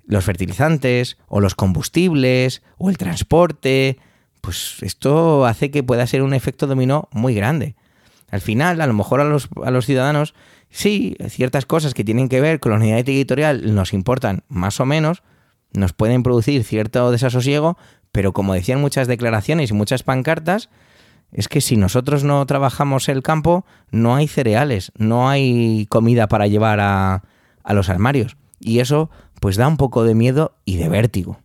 los 0.07 0.25
fertilizantes 0.25 1.17
o 1.29 1.41
los 1.41 1.55
combustibles 1.55 2.63
o 2.79 2.91
el 2.91 2.99
transporte, 2.99 3.99
pues 4.41 4.77
esto 4.83 5.47
hace 5.47 5.71
que 5.71 5.83
pueda 5.83 6.07
ser 6.07 6.23
un 6.23 6.35
efecto 6.35 6.67
dominó 6.67 7.09
muy 7.13 7.35
grande. 7.35 7.77
Al 8.31 8.41
final, 8.41 8.81
a 8.81 8.87
lo 8.87 8.95
mejor 8.95 9.21
a 9.21 9.25
los, 9.25 9.49
a 9.65 9.71
los 9.71 9.87
ciudadanos, 9.87 10.35
sí, 10.69 11.17
ciertas 11.29 11.67
cosas 11.67 11.95
que 11.95 12.05
tienen 12.05 12.29
que 12.29 12.41
ver 12.41 12.61
con 12.61 12.73
la 12.73 12.79
unidad 12.79 12.99
editorial 12.99 13.75
nos 13.75 13.93
importan 13.93 14.43
más 14.49 14.81
o 14.81 14.87
menos, 14.87 15.23
nos 15.73 15.93
pueden 15.93 16.23
producir 16.23 16.65
cierto 16.65 17.11
desasosiego, 17.11 17.79
pero 18.15 18.33
como 18.33 18.55
decían 18.55 18.81
muchas 18.81 19.09
declaraciones 19.09 19.71
y 19.71 19.75
muchas 19.75 20.05
pancartas, 20.05 20.71
es 21.33 21.49
que 21.49 21.61
si 21.61 21.77
nosotros 21.77 22.23
no 22.23 22.47
trabajamos 22.47 23.09
el 23.09 23.23
campo, 23.25 23.67
no 23.91 24.15
hay 24.15 24.29
cereales, 24.29 24.93
no 24.97 25.29
hay 25.29 25.87
comida 25.91 26.29
para 26.29 26.47
llevar 26.47 26.79
a, 26.79 27.25
a 27.65 27.75
los 27.75 27.89
armarios. 27.89 28.37
Y 28.61 28.79
eso 28.79 29.11
pues 29.41 29.57
da 29.57 29.67
un 29.67 29.77
poco 29.77 30.05
de 30.05 30.15
miedo 30.15 30.57
y 30.65 30.77
de 30.77 30.89
vértigo. 30.89 31.41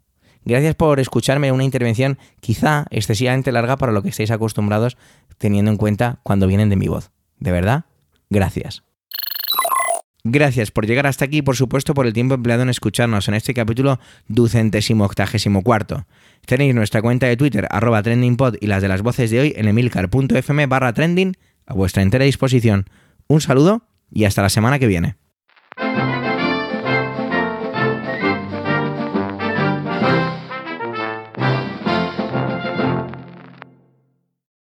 Gracias 0.46 0.76
por 0.76 1.00
escucharme 1.00 1.52
una 1.52 1.64
intervención 1.64 2.20
quizá 2.40 2.86
excesivamente 2.92 3.52
larga 3.52 3.76
para 3.76 3.92
lo 3.92 4.04
que 4.04 4.10
estáis 4.10 4.30
acostumbrados 4.30 4.96
teniendo 5.40 5.72
en 5.72 5.78
cuenta 5.78 6.20
cuando 6.22 6.46
vienen 6.46 6.70
de 6.70 6.76
mi 6.76 6.88
voz. 6.88 7.10
De 7.40 7.52
verdad, 7.52 7.86
gracias. 8.30 8.84
Gracias 10.32 10.70
por 10.70 10.86
llegar 10.86 11.08
hasta 11.08 11.26
aquí 11.26 11.38
y 11.38 11.42
por 11.42 11.56
supuesto 11.56 11.96
por 11.96 12.06
el 12.06 12.14
tiempo 12.14 12.36
empleado 12.36 12.62
en 12.62 12.70
escucharnos 12.70 13.28
en 13.28 13.34
este 13.34 13.56
capítulo 13.56 14.00
ducentésimo 14.28 15.04
octagésimo 15.04 15.64
cuarto. 15.64 16.06
Tenéis 16.46 16.76
nuestra 16.76 17.02
cuenta 17.02 17.26
de 17.26 17.36
Twitter 17.36 17.68
arroba 17.72 18.04
trendingpod 18.04 18.58
y 18.62 18.68
las 18.68 18.84
de 18.84 18.90
las 18.90 19.02
voces 19.02 19.32
de 19.32 19.40
hoy 19.40 19.54
en 19.58 19.68
emilcar.fm 19.68 20.68
barra 20.68 20.94
trending 20.94 21.36
a 21.66 21.74
vuestra 21.74 22.04
entera 22.04 22.26
disposición. 22.26 22.86
Un 23.28 23.42
saludo 23.42 23.88
y 24.12 24.26
hasta 24.26 24.44
la 24.44 24.50
semana 24.50 24.78
que 24.78 24.86
viene. 24.86 25.16